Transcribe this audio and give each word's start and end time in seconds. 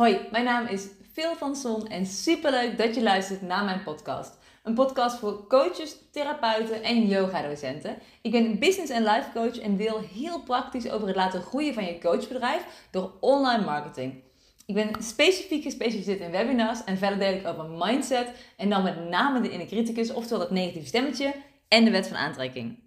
Hoi, 0.00 0.20
mijn 0.30 0.44
naam 0.44 0.66
is 0.66 0.86
Phil 1.12 1.36
van 1.36 1.56
Son 1.56 1.88
en 1.88 2.06
superleuk 2.06 2.78
dat 2.78 2.94
je 2.94 3.02
luistert 3.02 3.42
naar 3.42 3.64
mijn 3.64 3.82
podcast. 3.82 4.38
Een 4.62 4.74
podcast 4.74 5.18
voor 5.18 5.46
coaches, 5.46 5.96
therapeuten 6.12 6.82
en 6.82 7.06
yoga-docenten. 7.06 7.98
Ik 8.22 8.30
ben 8.30 8.58
business 8.58 8.92
en 8.92 9.02
life 9.02 9.28
coach 9.34 9.58
en 9.58 9.76
deel 9.76 10.00
heel 10.14 10.42
praktisch 10.42 10.90
over 10.90 11.06
het 11.06 11.16
laten 11.16 11.42
groeien 11.42 11.74
van 11.74 11.84
je 11.84 11.98
coachbedrijf 11.98 12.86
door 12.90 13.12
online 13.20 13.64
marketing. 13.64 14.22
Ik 14.66 14.74
ben 14.74 14.90
specifiek 15.02 15.62
gespecialiseerd 15.62 16.20
in 16.20 16.30
webinars 16.30 16.84
en 16.84 16.98
verder 16.98 17.18
deel 17.18 17.34
ik 17.34 17.46
over 17.46 17.64
mindset 17.68 18.28
en 18.56 18.70
dan 18.70 18.82
met 18.82 19.08
name 19.08 19.40
de 19.40 19.50
inner 19.50 19.66
criticus, 19.66 20.12
oftewel 20.12 20.40
het 20.40 20.50
negatieve 20.50 20.86
stemmetje 20.86 21.34
en 21.68 21.84
de 21.84 21.90
wet 21.90 22.08
van 22.08 22.16
aantrekking. 22.16 22.78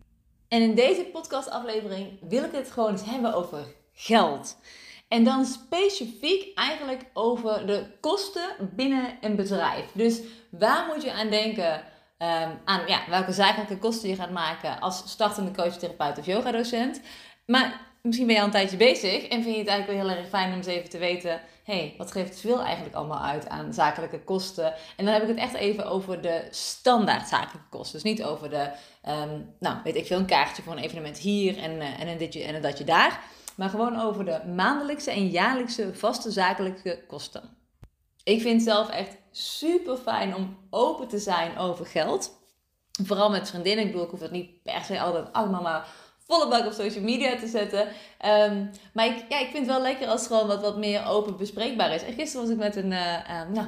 En 0.48 0.62
in 0.62 0.76
deze 0.76 1.04
podcastaflevering 1.04 2.20
wil 2.30 2.44
ik 2.44 2.52
het 2.52 2.72
gewoon 2.72 2.92
eens 2.92 3.06
hebben 3.06 3.34
over 3.34 3.66
geld. 3.94 4.58
En 5.08 5.24
dan 5.24 5.46
specifiek 5.46 6.58
eigenlijk 6.58 7.06
over 7.14 7.68
de 7.68 7.86
kosten 8.00 8.70
binnen 8.76 9.18
een 9.22 9.36
bedrijf. 9.36 9.86
Dus 9.94 10.22
waar 10.50 10.86
moet 10.94 11.04
je 11.04 11.14
aan 11.14 11.30
denken? 11.30 11.74
Um, 12.18 12.60
aan 12.66 12.82
ja, 12.88 13.02
welke 13.10 13.32
zakelijke 13.32 13.78
kosten 13.78 14.10
je 14.10 14.16
gaat 14.16 14.32
maken 14.32 14.80
als 14.80 15.04
startende 15.06 15.52
coach, 15.52 15.78
therapeut 15.78 16.18
of 16.18 16.26
yogadocent. 16.26 17.02
Maar 17.46 17.82
misschien 18.02 18.26
ben 18.26 18.36
je 18.36 18.42
al 18.42 18.48
een 18.48 18.54
tijdje 18.54 18.78
bezig 18.78 19.24
en 19.24 19.44
vind 19.44 19.56
je 19.56 19.60
het 19.60 19.68
eigenlijk 19.68 20.00
wel 20.00 20.10
heel 20.10 20.18
erg 20.18 20.30
fijn 20.30 20.50
om 20.52 20.58
eens 20.58 20.66
even 20.66 20.90
te 20.90 20.98
weten: 20.98 21.42
hey, 21.64 21.94
wat 21.98 22.12
geeft 22.12 22.40
veel 22.40 22.62
eigenlijk 22.62 22.96
allemaal 22.96 23.22
uit 23.22 23.50
aan 23.50 23.74
zakelijke 23.74 24.20
kosten? 24.20 24.74
En 24.98 25.06
dan 25.06 25.14
heb 25.14 25.22
ik 25.22 25.28
het 25.28 25.38
echt 25.38 25.54
even 25.54 25.86
over 25.86 26.22
de 26.22 26.48
standaard 26.52 27.28
zakelijke 27.28 27.70
kosten. 27.70 28.02
Dus 28.02 28.12
niet 28.12 28.24
over 28.24 28.50
de, 28.50 28.70
um, 29.10 29.56
nou 29.60 29.78
weet 29.84 29.96
ik 29.96 30.06
veel, 30.06 30.18
een 30.18 30.26
kaartje 30.26 30.64
voor 30.64 30.74
een 30.74 30.84
evenement 30.84 31.18
hier 31.18 31.58
en, 31.58 31.72
uh, 31.72 32.00
en 32.00 32.18
ditje 32.18 32.44
en 32.44 32.56
een 32.56 32.62
datje 32.62 32.84
daar 32.84 33.20
maar 33.56 33.70
gewoon 33.70 34.02
over 34.02 34.26
de 34.26 34.42
maandelijkse 34.56 35.12
en 35.12 35.28
jaarlijkse 35.28 35.96
vaste 35.96 36.32
zakelijke 36.32 37.04
kosten. 37.08 37.58
Ik 38.24 38.42
vind 38.42 38.54
het 38.54 38.70
zelf 38.70 38.90
echt 38.90 39.18
super 39.32 39.98
fijn 39.98 40.36
om 40.36 40.58
open 40.70 41.08
te 41.08 41.20
zijn 41.20 41.58
over 41.58 41.86
geld. 41.86 42.42
Vooral 43.04 43.30
met 43.30 43.50
vriendinnen. 43.50 43.86
Ik 43.86 43.92
bedoel, 43.92 44.06
ik 44.06 44.12
hoef 44.12 44.20
het 44.20 44.32
niet 44.32 44.64
per 44.64 44.84
se 44.84 45.00
altijd 45.00 45.34
allemaal 45.34 45.62
maar 45.62 45.88
volle 46.26 46.48
bak 46.48 46.66
op 46.66 46.72
social 46.72 47.04
media 47.04 47.36
te 47.36 47.48
zetten. 47.48 47.88
Um, 48.26 48.72
maar 48.94 49.06
ik, 49.06 49.26
ja, 49.30 49.40
ik 49.40 49.50
vind 49.52 49.58
het 49.58 49.76
wel 49.76 49.82
lekker 49.82 50.08
als 50.08 50.20
het 50.20 50.32
gewoon 50.32 50.48
wat, 50.48 50.62
wat 50.62 50.78
meer 50.78 51.06
open 51.06 51.38
bespreekbaar 51.38 51.94
is. 51.94 52.04
En 52.04 52.14
gisteren 52.14 52.46
was 52.46 52.56
ik 52.56 52.62
met 52.62 52.76
een 52.76 52.92
uh, 52.92 53.18
uh, 53.30 53.42
nou, 53.54 53.68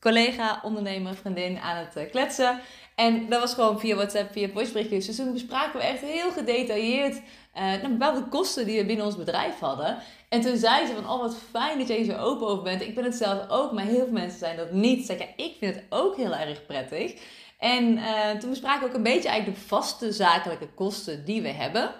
collega, 0.00 0.60
ondernemer, 0.62 1.14
vriendin 1.14 1.58
aan 1.58 1.76
het 1.76 1.96
uh, 1.96 2.10
kletsen. 2.10 2.60
En 2.94 3.28
dat 3.28 3.40
was 3.40 3.54
gewoon 3.54 3.80
via 3.80 3.94
WhatsApp, 3.94 4.32
via 4.32 4.48
voiceberichtjes. 4.48 5.06
Dus 5.06 5.16
toen 5.16 5.32
bespraken 5.32 5.78
we 5.78 5.86
echt 5.86 6.00
heel 6.00 6.30
gedetailleerd 6.30 7.20
uh, 7.58 7.88
bepaalde 7.88 8.28
kosten 8.28 8.66
die 8.66 8.78
we 8.78 8.86
binnen 8.86 9.06
ons 9.06 9.16
bedrijf 9.16 9.58
hadden. 9.58 9.98
En 10.28 10.40
toen 10.40 10.56
zei 10.56 10.86
ze 10.86 10.94
van, 10.94 11.10
oh 11.10 11.20
wat 11.20 11.36
fijn 11.50 11.78
dat 11.78 11.88
jij 11.88 12.04
zo 12.04 12.16
open 12.16 12.46
over 12.46 12.62
bent. 12.62 12.82
Ik 12.82 12.94
ben 12.94 13.04
het 13.04 13.14
zelf 13.14 13.48
ook, 13.48 13.72
maar 13.72 13.84
heel 13.84 14.04
veel 14.04 14.12
mensen 14.12 14.38
zijn 14.38 14.56
dat 14.56 14.72
niet. 14.72 15.06
Zeg, 15.06 15.18
ja, 15.18 15.26
ik 15.36 15.54
vind 15.58 15.74
het 15.74 15.84
ook 15.88 16.16
heel 16.16 16.34
erg 16.34 16.66
prettig. 16.66 17.14
En 17.58 17.96
uh, 17.96 18.30
toen 18.30 18.50
bespraken 18.50 18.80
we 18.80 18.88
ook 18.88 18.94
een 18.94 19.02
beetje 19.02 19.28
eigenlijk 19.28 19.60
de 19.60 19.66
vaste 19.66 20.12
zakelijke 20.12 20.68
kosten 20.74 21.24
die 21.24 21.42
we 21.42 21.48
hebben. 21.48 21.94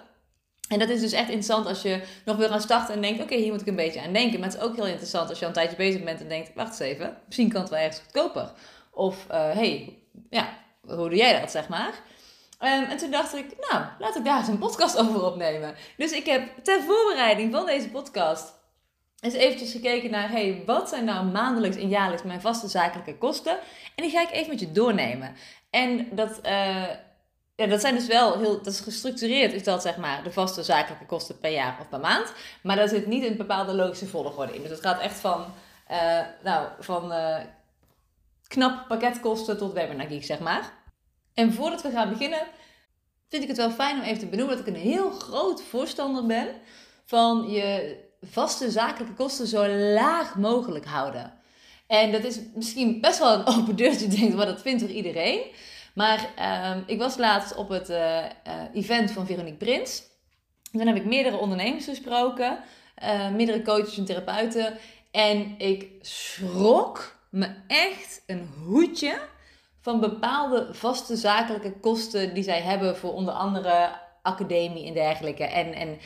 En 0.69 0.79
dat 0.79 0.89
is 0.89 0.99
dus 0.99 1.11
echt 1.11 1.27
interessant 1.27 1.65
als 1.65 1.81
je 1.81 2.01
nog 2.25 2.37
wil 2.37 2.49
gaan 2.49 2.61
starten 2.61 2.95
en 2.95 3.01
denkt: 3.01 3.21
oké, 3.21 3.35
hier 3.35 3.51
moet 3.51 3.61
ik 3.61 3.67
een 3.67 3.75
beetje 3.75 4.01
aan 4.01 4.13
denken. 4.13 4.39
Maar 4.39 4.49
het 4.49 4.57
is 4.57 4.63
ook 4.63 4.75
heel 4.75 4.87
interessant 4.87 5.29
als 5.29 5.39
je 5.39 5.45
al 5.45 5.49
een 5.49 5.57
tijdje 5.57 5.77
bezig 5.77 6.03
bent 6.03 6.21
en 6.21 6.27
denkt: 6.27 6.51
wacht 6.55 6.69
eens 6.69 6.91
even, 6.91 7.17
misschien 7.25 7.49
kan 7.49 7.61
het 7.61 7.69
wel 7.69 7.79
ergens 7.79 8.01
goedkoper. 8.01 8.51
Of 8.91 9.25
hé, 9.27 9.49
uh, 9.49 9.55
hey, 9.55 9.97
ja, 10.29 10.63
hoe 10.87 11.09
doe 11.09 11.15
jij 11.15 11.39
dat, 11.39 11.51
zeg 11.51 11.67
maar? 11.67 11.93
Um, 12.59 12.83
en 12.83 12.97
toen 12.97 13.11
dacht 13.11 13.35
ik, 13.35 13.45
nou, 13.69 13.85
laat 13.99 14.15
ik 14.15 14.25
daar 14.25 14.37
eens 14.37 14.47
een 14.47 14.57
podcast 14.57 14.97
over 15.01 15.25
opnemen. 15.25 15.75
Dus 15.97 16.11
ik 16.11 16.25
heb 16.25 16.63
ter 16.63 16.81
voorbereiding 16.81 17.53
van 17.53 17.65
deze 17.65 17.89
podcast 17.89 18.53
eens 19.19 19.33
eventjes 19.33 19.71
gekeken 19.71 20.11
naar, 20.11 20.29
hey, 20.29 20.63
wat 20.65 20.89
zijn 20.89 21.05
nou 21.05 21.25
maandelijks 21.25 21.77
en 21.77 21.89
jaarlijks 21.89 22.23
mijn 22.23 22.41
vaste 22.41 22.67
zakelijke 22.67 23.17
kosten? 23.17 23.57
En 23.95 24.03
die 24.03 24.11
ga 24.11 24.21
ik 24.21 24.31
even 24.31 24.49
met 24.49 24.59
je 24.59 24.71
doornemen. 24.71 25.35
En 25.69 26.07
dat, 26.11 26.39
uh, 26.45 26.89
ja, 27.55 27.67
dat 27.67 27.81
zijn 27.81 27.95
dus 27.95 28.07
wel 28.07 28.37
heel, 28.39 28.57
dat 28.57 28.73
is 28.73 28.79
gestructureerd, 28.79 29.53
is 29.53 29.63
dat 29.63 29.81
zeg 29.81 29.97
maar 29.97 30.23
de 30.23 30.31
vaste 30.31 30.63
zakelijke 30.63 31.05
kosten 31.05 31.39
per 31.39 31.51
jaar 31.51 31.77
of 31.79 31.89
per 31.89 31.99
maand. 31.99 32.33
Maar 32.63 32.75
daar 32.75 32.89
zit 32.89 33.05
niet 33.05 33.23
een 33.23 33.37
bepaalde 33.37 33.73
logische 33.73 34.07
volgorde 34.07 34.55
in. 34.55 34.61
Dus 34.61 34.71
het 34.71 34.81
gaat 34.81 35.01
echt 35.01 35.19
van, 35.19 35.45
uh, 35.91 36.19
nou, 36.43 36.67
van 36.79 37.11
uh, 37.11 37.37
knap 38.47 38.87
pakketkosten 38.87 39.57
tot 39.57 39.73
webinar 39.73 40.07
geek, 40.07 40.23
zeg 40.23 40.39
maar. 40.39 40.73
En 41.33 41.53
voordat 41.53 41.81
we 41.81 41.89
gaan 41.89 42.09
beginnen, 42.09 42.47
vind 43.29 43.43
ik 43.43 43.47
het 43.47 43.57
wel 43.57 43.71
fijn 43.71 43.97
om 43.97 44.03
even 44.03 44.19
te 44.19 44.27
benoemen 44.27 44.57
dat 44.57 44.67
ik 44.67 44.73
een 44.73 44.81
heel 44.81 45.11
groot 45.11 45.63
voorstander 45.63 46.25
ben 46.25 46.47
van 47.05 47.49
je 47.49 47.97
vaste 48.21 48.71
zakelijke 48.71 49.13
kosten 49.13 49.47
zo 49.47 49.67
laag 49.67 50.35
mogelijk 50.35 50.85
houden. 50.85 51.33
En 51.87 52.11
dat 52.11 52.23
is 52.23 52.39
misschien 52.53 53.01
best 53.01 53.19
wel 53.19 53.33
een 53.33 53.47
open 53.55 53.75
deurtje, 53.75 54.07
denk 54.07 54.33
maar 54.33 54.45
dat 54.45 54.61
vindt 54.61 54.81
toch 54.81 54.91
iedereen. 54.91 55.41
Maar 55.93 56.29
um, 56.75 56.83
ik 56.87 56.99
was 56.99 57.17
laatst 57.17 57.55
op 57.55 57.69
het 57.69 57.89
uh, 57.89 57.97
uh, 57.97 58.27
event 58.73 59.11
van 59.11 59.25
Veronique 59.25 59.57
Prins. 59.57 60.03
Dan 60.71 60.87
heb 60.87 60.95
ik 60.95 61.05
meerdere 61.05 61.37
ondernemers 61.37 61.85
gesproken, 61.85 62.59
uh, 63.03 63.29
meerdere 63.29 63.61
coaches 63.61 63.97
en 63.97 64.05
therapeuten. 64.05 64.77
En 65.11 65.55
ik 65.57 65.87
schrok 66.01 67.14
me 67.35 67.47
echt 67.67 68.23
een 68.25 68.49
hoedje 68.65 69.19
van 69.81 69.99
bepaalde 69.99 70.67
vaste 70.71 71.15
zakelijke 71.15 71.71
kosten 71.71 72.33
die 72.33 72.43
zij 72.43 72.61
hebben 72.61 72.97
voor 72.97 73.13
onder 73.13 73.33
andere 73.33 73.89
academie 74.21 74.87
en 74.87 74.93
dergelijke. 74.93 75.43
En, 75.43 75.73
en 75.73 75.97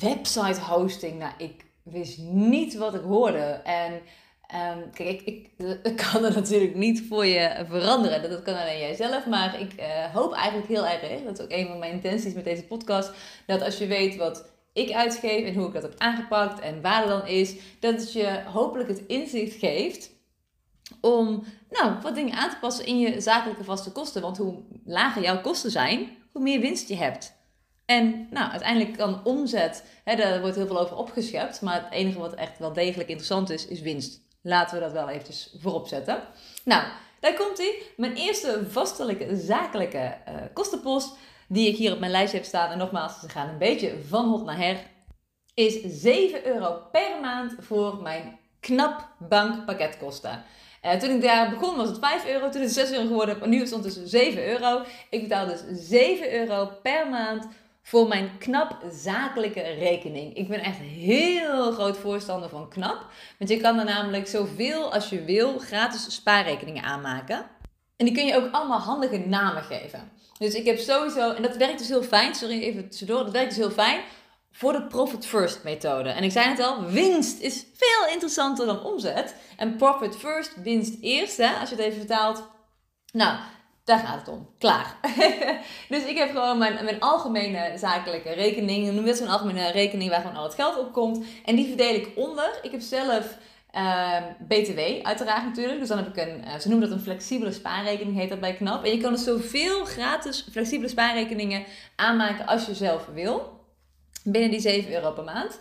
website 0.00 0.60
hosting. 0.60 1.18
Nou, 1.18 1.32
ik 1.38 1.64
wist 1.82 2.18
niet 2.18 2.74
wat 2.74 2.94
ik 2.94 3.02
hoorde. 3.02 3.60
En 3.64 3.92
um, 3.92 4.90
kijk, 4.92 5.20
ik, 5.20 5.50
ik, 5.82 5.96
kan 6.12 6.24
er 6.24 6.34
natuurlijk 6.34 6.74
niet 6.74 7.02
voor 7.08 7.26
je 7.26 7.64
veranderen. 7.68 8.30
Dat, 8.30 8.42
kan 8.42 8.54
alleen 8.54 8.78
jij 8.78 8.94
zelf. 8.94 9.26
Maar 9.26 9.60
ik 9.60 9.72
uh, 9.80 10.14
hoop 10.14 10.32
eigenlijk 10.32 10.68
heel 10.68 10.86
erg, 10.86 11.24
dat 11.24 11.38
is 11.38 11.44
ook 11.44 11.52
een 11.52 11.66
van 11.66 11.78
mijn 11.78 11.92
intenties 11.92 12.34
met 12.34 12.44
deze 12.44 12.64
podcast, 12.64 13.12
dat 13.46 13.62
als 13.62 13.78
je 13.78 13.86
weet 13.86 14.16
wat 14.16 14.48
ik 14.72 14.92
uitgeef 14.92 15.46
en 15.46 15.54
hoe 15.54 15.66
ik 15.66 15.72
dat 15.72 15.82
heb 15.82 15.94
aangepakt 15.98 16.60
en 16.60 16.80
waar 16.80 17.00
het 17.00 17.08
dan 17.08 17.26
is, 17.26 17.54
dat 17.80 18.00
het 18.00 18.12
je 18.12 18.42
hopelijk 18.52 18.88
het 18.88 19.02
inzicht 19.06 19.58
geeft 19.58 20.16
om 21.00 21.44
nou, 21.70 21.92
wat 22.02 22.14
dingen 22.14 22.34
aan 22.34 22.50
te 22.50 22.58
passen 22.60 22.86
in 22.86 22.98
je 22.98 23.20
zakelijke 23.20 23.64
vaste 23.64 23.92
kosten. 23.92 24.22
Want 24.22 24.36
hoe 24.36 24.62
lager 24.84 25.22
jouw 25.22 25.40
kosten 25.40 25.70
zijn, 25.70 26.16
hoe 26.32 26.42
meer 26.42 26.60
winst 26.60 26.88
je 26.88 26.96
hebt. 26.96 27.36
En 27.84 28.26
nou, 28.30 28.50
uiteindelijk 28.50 28.96
kan 28.96 29.24
omzet, 29.24 29.84
hè, 30.04 30.16
daar 30.16 30.40
wordt 30.40 30.56
heel 30.56 30.66
veel 30.66 30.80
over 30.80 30.96
opgeschept. 30.96 31.60
Maar 31.60 31.82
het 31.82 31.92
enige 31.92 32.18
wat 32.18 32.34
echt 32.34 32.58
wel 32.58 32.72
degelijk 32.72 33.08
interessant 33.08 33.50
is, 33.50 33.66
is 33.66 33.80
winst. 33.80 34.20
Laten 34.42 34.74
we 34.74 34.84
dat 34.84 34.92
wel 34.92 35.08
eventjes 35.08 35.54
voorop 35.58 35.86
zetten. 35.86 36.22
Nou, 36.64 36.82
daar 37.20 37.34
komt 37.34 37.58
hij. 37.58 37.82
Mijn 37.96 38.14
eerste 38.14 38.66
vastelijke 38.68 39.36
zakelijke 39.36 40.16
uh, 40.28 40.34
kostenpost, 40.52 41.16
die 41.48 41.68
ik 41.68 41.76
hier 41.76 41.92
op 41.92 41.98
mijn 41.98 42.10
lijstje 42.10 42.36
heb 42.36 42.46
staan. 42.46 42.70
En 42.70 42.78
nogmaals, 42.78 43.20
ze 43.20 43.28
gaan 43.28 43.48
een 43.48 43.58
beetje 43.58 43.94
van 44.08 44.28
hot 44.28 44.44
naar 44.44 44.58
her. 44.58 44.76
Is 45.54 45.80
7 45.84 46.46
euro 46.46 46.82
per 46.92 47.20
maand 47.20 47.54
voor 47.58 48.02
mijn 48.02 48.38
knap 48.60 49.08
bankpakketkosten. 49.18 50.44
Uh, 50.82 50.92
toen 50.92 51.10
ik 51.10 51.22
daar 51.22 51.50
begon 51.50 51.76
was 51.76 51.88
het 51.88 51.98
5 51.98 52.26
euro, 52.26 52.48
toen 52.48 52.62
is 52.62 52.76
het 52.76 52.86
6 52.86 52.96
euro 52.96 53.06
geworden, 53.06 53.38
maar 53.38 53.48
nu 53.48 53.56
is 53.56 53.70
het 53.70 53.72
ondertussen 53.72 54.08
7 54.08 54.48
euro. 54.48 54.82
Ik 55.10 55.20
betaal 55.22 55.46
dus 55.46 55.62
7 55.72 56.32
euro 56.32 56.70
per 56.82 57.08
maand 57.08 57.48
voor 57.82 58.08
mijn 58.08 58.30
knap 58.38 58.76
zakelijke 58.92 59.60
rekening. 59.60 60.36
Ik 60.36 60.48
ben 60.48 60.60
echt 60.60 60.78
heel 60.78 61.72
groot 61.72 61.96
voorstander 61.96 62.48
van 62.48 62.68
knap, 62.68 63.06
want 63.38 63.50
je 63.50 63.60
kan 63.60 63.78
er 63.78 63.84
namelijk 63.84 64.26
zoveel 64.26 64.92
als 64.92 65.08
je 65.08 65.24
wil 65.24 65.58
gratis 65.58 66.14
spaarrekeningen 66.14 66.82
aanmaken. 66.82 67.46
En 67.96 68.06
die 68.06 68.14
kun 68.14 68.26
je 68.26 68.36
ook 68.36 68.52
allemaal 68.52 68.80
handige 68.80 69.18
namen 69.18 69.62
geven. 69.62 70.10
Dus 70.38 70.54
ik 70.54 70.66
heb 70.66 70.78
sowieso, 70.78 71.32
en 71.32 71.42
dat 71.42 71.56
werkt 71.56 71.78
dus 71.78 71.88
heel 71.88 72.02
fijn, 72.02 72.34
sorry 72.34 72.62
even 72.62 72.88
tussendoor, 72.88 73.24
dat 73.24 73.32
werkt 73.32 73.48
dus 73.48 73.58
heel 73.58 73.70
fijn 73.70 74.00
voor 74.52 74.72
de 74.72 74.82
profit 74.82 75.26
first 75.26 75.64
methode. 75.64 76.08
En 76.08 76.24
ik 76.24 76.32
zei 76.32 76.48
het 76.48 76.60
al, 76.60 76.84
winst 76.84 77.40
is 77.40 77.66
veel 77.74 78.12
interessanter 78.12 78.66
dan 78.66 78.82
omzet. 78.82 79.34
En 79.56 79.76
profit 79.76 80.16
first, 80.16 80.62
winst 80.62 80.96
eerst, 81.00 81.36
hè, 81.36 81.54
als 81.60 81.68
je 81.68 81.74
het 81.74 81.84
even 81.84 81.98
vertaalt. 81.98 82.42
Nou, 83.12 83.38
daar 83.88 83.98
gaat 83.98 84.18
het 84.18 84.28
om. 84.28 84.48
Klaar. 84.58 84.96
dus 85.88 86.04
ik 86.04 86.18
heb 86.18 86.30
gewoon 86.30 86.58
mijn, 86.58 86.84
mijn 86.84 87.00
algemene 87.00 87.72
zakelijke 87.78 88.32
rekening. 88.32 88.92
Noem 88.92 89.04
het 89.04 89.16
zo'n 89.16 89.28
algemene 89.28 89.70
rekening 89.70 90.10
waar 90.10 90.20
gewoon 90.20 90.36
al 90.36 90.44
het 90.44 90.54
geld 90.54 90.78
op 90.78 90.92
komt. 90.92 91.24
En 91.44 91.56
die 91.56 91.66
verdeel 91.66 91.94
ik 91.94 92.12
onder. 92.16 92.58
Ik 92.62 92.70
heb 92.70 92.80
zelf 92.80 93.36
ehm, 93.70 94.22
BTW, 94.48 94.80
uiteraard 95.02 95.44
natuurlijk. 95.44 95.78
Dus 95.78 95.88
dan 95.88 95.98
heb 95.98 96.06
ik 96.06 96.16
een, 96.16 96.44
uh, 96.44 96.58
ze 96.58 96.68
noemen 96.68 96.88
dat 96.88 96.98
een 96.98 97.04
flexibele 97.04 97.52
spaarrekening, 97.52 98.16
heet 98.16 98.28
dat 98.28 98.40
bij 98.40 98.54
KNAP. 98.54 98.84
En 98.84 98.90
je 98.90 98.98
kan 98.98 99.12
dus 99.12 99.24
zoveel 99.24 99.84
gratis 99.84 100.46
flexibele 100.52 100.88
spaarrekeningen 100.88 101.64
aanmaken 101.96 102.46
als 102.46 102.66
je 102.66 102.74
zelf 102.74 103.06
wil. 103.14 103.57
Binnen 104.24 104.50
die 104.50 104.60
7 104.60 104.92
euro 104.92 105.12
per 105.12 105.24
maand. 105.24 105.58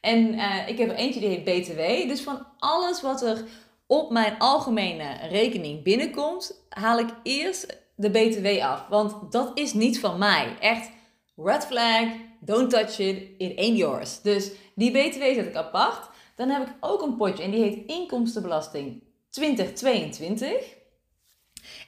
En 0.00 0.34
uh, 0.34 0.68
ik 0.68 0.78
heb 0.78 0.88
er 0.88 0.94
eentje 0.94 1.20
die 1.20 1.28
heet 1.28 1.44
BTW. 1.44 2.08
Dus 2.08 2.20
van 2.20 2.46
alles 2.58 3.02
wat 3.02 3.22
er 3.22 3.44
op 3.86 4.10
mijn 4.10 4.38
algemene 4.38 5.28
rekening 5.28 5.82
binnenkomt, 5.82 6.64
haal 6.68 6.98
ik 6.98 7.08
eerst 7.22 7.82
de 7.94 8.10
BTW 8.10 8.62
af. 8.62 8.86
Want 8.88 9.32
dat 9.32 9.50
is 9.54 9.72
niet 9.72 10.00
van 10.00 10.18
mij. 10.18 10.56
Echt 10.60 10.90
red 11.36 11.66
flag, 11.66 12.08
don't 12.40 12.70
touch 12.70 12.98
it, 12.98 13.22
it 13.38 13.58
ain't 13.58 13.76
yours. 13.76 14.20
Dus 14.20 14.50
die 14.74 14.90
BTW 14.90 15.22
zet 15.22 15.46
ik 15.46 15.54
apart. 15.54 16.10
dan 16.36 16.48
heb 16.48 16.68
ik 16.68 16.74
ook 16.80 17.02
een 17.02 17.16
potje 17.16 17.42
en 17.42 17.50
die 17.50 17.62
heet 17.62 17.86
inkomstenbelasting 17.86 19.02
2022. 19.30 20.77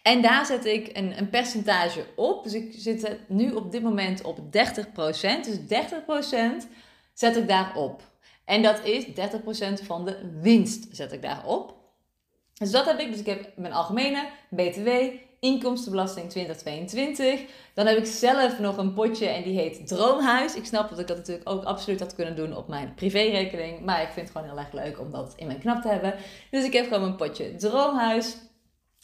En 0.03 0.23
daar 0.23 0.47
zet 0.47 0.65
ik 0.65 0.97
een, 0.97 1.19
een 1.19 1.31
percentage 1.31 2.05
op. 2.17 2.43
Dus 2.43 2.55
ik 2.55 2.75
zit 2.77 3.19
nu 3.29 3.53
op 3.53 3.73
dit 3.73 3.83
moment 3.83 4.23
op 4.23 4.39
30%. 4.39 4.41
Dus 5.43 5.59
30% 6.65 6.67
zet 7.15 7.37
ik 7.37 7.49
daarop. 7.49 8.03
En 8.45 8.63
dat 8.63 8.85
is 8.85 9.07
30% 9.07 9.11
van 9.83 10.05
de 10.05 10.39
winst 10.41 10.87
zet 10.91 11.13
ik 11.13 11.23
daarop. 11.23 11.75
Dus 12.55 12.71
dat 12.71 12.87
heb 12.87 12.99
ik. 12.99 13.11
Dus 13.11 13.21
ik 13.21 13.27
heb 13.27 13.53
mijn 13.57 13.73
algemene 13.73 14.29
BTW, 14.49 14.89
inkomstenbelasting 15.41 16.31
2022. 16.31 17.41
Dan 17.75 17.87
heb 17.87 17.97
ik 17.97 18.07
zelf 18.07 18.59
nog 18.59 18.77
een 18.77 18.95
potje 18.95 19.27
en 19.27 19.43
die 19.43 19.59
heet 19.59 19.87
Droomhuis. 19.87 20.55
Ik 20.55 20.65
snap 20.65 20.89
dat 20.89 20.99
ik 20.99 21.07
dat 21.07 21.17
natuurlijk 21.17 21.49
ook 21.49 21.65
absoluut 21.65 22.01
had 22.01 22.15
kunnen 22.15 22.37
doen 22.37 22.57
op 22.57 22.69
mijn 22.69 22.95
privérekening. 22.95 23.81
Maar 23.81 24.03
ik 24.03 24.09
vind 24.09 24.29
het 24.29 24.37
gewoon 24.37 24.49
heel 24.49 24.59
erg 24.59 24.73
leuk 24.73 25.01
om 25.01 25.11
dat 25.11 25.33
in 25.37 25.47
mijn 25.47 25.59
knap 25.59 25.83
te 25.83 25.89
hebben. 25.89 26.15
Dus 26.51 26.65
ik 26.65 26.73
heb 26.73 26.85
gewoon 26.85 27.03
een 27.03 27.17
potje 27.17 27.57
Droomhuis. 27.57 28.37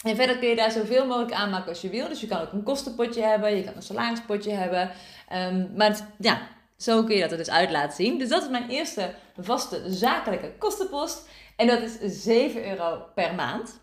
En 0.04 0.16
verder 0.16 0.38
kun 0.38 0.48
je 0.48 0.56
daar 0.56 0.70
zoveel 0.70 1.06
mogelijk 1.06 1.32
aanmaken 1.32 1.68
als 1.68 1.80
je 1.80 1.88
wil. 1.88 2.08
Dus 2.08 2.20
je 2.20 2.26
kan 2.26 2.40
ook 2.40 2.52
een 2.52 2.62
kostenpotje 2.62 3.22
hebben, 3.22 3.56
je 3.56 3.64
kan 3.64 3.76
een 3.76 3.82
salarispotje 3.82 4.50
hebben. 4.50 4.90
Um, 5.32 5.70
maar 5.76 6.00
ja, 6.18 6.48
zo 6.76 7.04
kun 7.04 7.14
je 7.14 7.20
dat 7.20 7.30
er 7.30 7.36
dus 7.36 7.50
uit 7.50 7.70
laten 7.70 7.96
zien. 7.96 8.18
Dus 8.18 8.28
dat 8.28 8.42
is 8.42 8.48
mijn 8.48 8.68
eerste 8.68 9.14
vaste 9.40 9.82
zakelijke 9.86 10.52
kostenpost. 10.58 11.28
En 11.56 11.66
dat 11.66 11.82
is 11.82 12.22
7 12.22 12.68
euro 12.68 13.02
per 13.14 13.34
maand. 13.34 13.80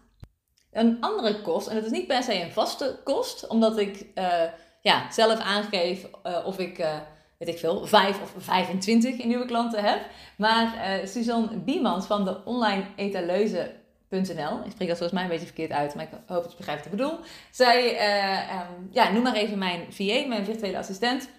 Een 0.72 0.98
andere 1.00 1.42
kost, 1.42 1.68
en 1.68 1.76
dat 1.76 1.86
is 1.86 1.92
niet 1.92 2.08
per 2.08 2.24
se 2.24 2.42
een 2.42 2.52
vaste 2.52 3.00
kost, 3.04 3.48
omdat 3.48 3.78
ik 3.78 4.06
uh, 4.16 4.44
ja, 4.82 5.12
zelf 5.12 5.40
aangeef 5.40 6.08
uh, 6.26 6.46
of 6.46 6.60
ik, 6.60 6.80
uh, 6.80 6.96
weet 7.38 7.48
ik 7.48 7.58
veel, 7.58 7.86
5 7.88 8.22
of 8.22 8.34
25 8.38 9.24
nieuwe 9.24 9.46
klanten 9.46 9.84
heb. 9.84 10.02
Maar 10.38 11.00
Suzanne 11.04 11.58
Biemans 11.58 12.06
van 12.06 12.26
de 12.26 12.46
online 12.46 12.86
etaleuze 12.96 13.72
ik 14.18 14.72
spreek 14.72 14.88
dat 14.88 14.98
volgens 14.98 15.12
mij 15.12 15.24
een 15.24 15.30
beetje 15.30 15.46
verkeerd 15.46 15.72
uit, 15.72 15.96
maar 15.96 16.04
ik 16.04 16.10
hoop 16.28 16.42
dat 16.44 16.52
je 16.52 16.58
begrijpt 16.58 16.84
wat 16.84 16.94
ik 16.94 17.00
bedoel. 17.00 17.20
Zij, 17.52 17.94
uh, 17.94 18.62
um, 18.62 18.90
ja, 18.92 19.12
noem 19.12 19.24
maar 19.24 19.36
even 19.36 19.58
mijn 19.58 19.86
VA, 19.90 20.28
mijn 20.28 20.46
virtuele 20.46 20.78
assistent. 20.78 21.30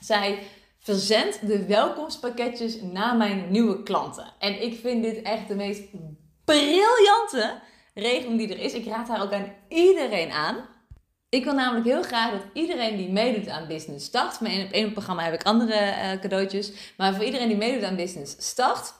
Zij 0.00 0.38
verzendt 0.78 1.46
de 1.46 1.66
welkomstpakketjes 1.66 2.80
naar 2.80 3.16
mijn 3.16 3.50
nieuwe 3.50 3.82
klanten. 3.82 4.32
En 4.38 4.62
ik 4.62 4.80
vind 4.80 5.02
dit 5.02 5.22
echt 5.22 5.48
de 5.48 5.54
meest 5.54 5.82
briljante 6.44 7.60
regeling 7.94 8.38
die 8.38 8.48
er 8.48 8.60
is. 8.60 8.72
Ik 8.72 8.86
raad 8.86 9.08
haar 9.08 9.22
ook 9.22 9.32
aan 9.32 9.52
iedereen 9.68 10.30
aan. 10.30 10.56
Ik 11.28 11.44
wil 11.44 11.54
namelijk 11.54 11.86
heel 11.86 12.02
graag 12.02 12.30
dat 12.30 12.42
iedereen 12.52 12.96
die 12.96 13.10
meedoet 13.10 13.48
aan 13.48 13.66
Business 13.66 14.06
Start. 14.06 14.40
Maar 14.40 14.50
in 14.50 14.70
ene 14.70 14.92
programma 14.92 15.22
heb 15.22 15.34
ik 15.34 15.42
andere 15.42 15.74
uh, 15.74 16.20
cadeautjes. 16.20 16.72
Maar 16.96 17.14
voor 17.14 17.24
iedereen 17.24 17.48
die 17.48 17.56
meedoet 17.56 17.82
aan 17.82 17.96
Business 17.96 18.36
Start 18.38 18.92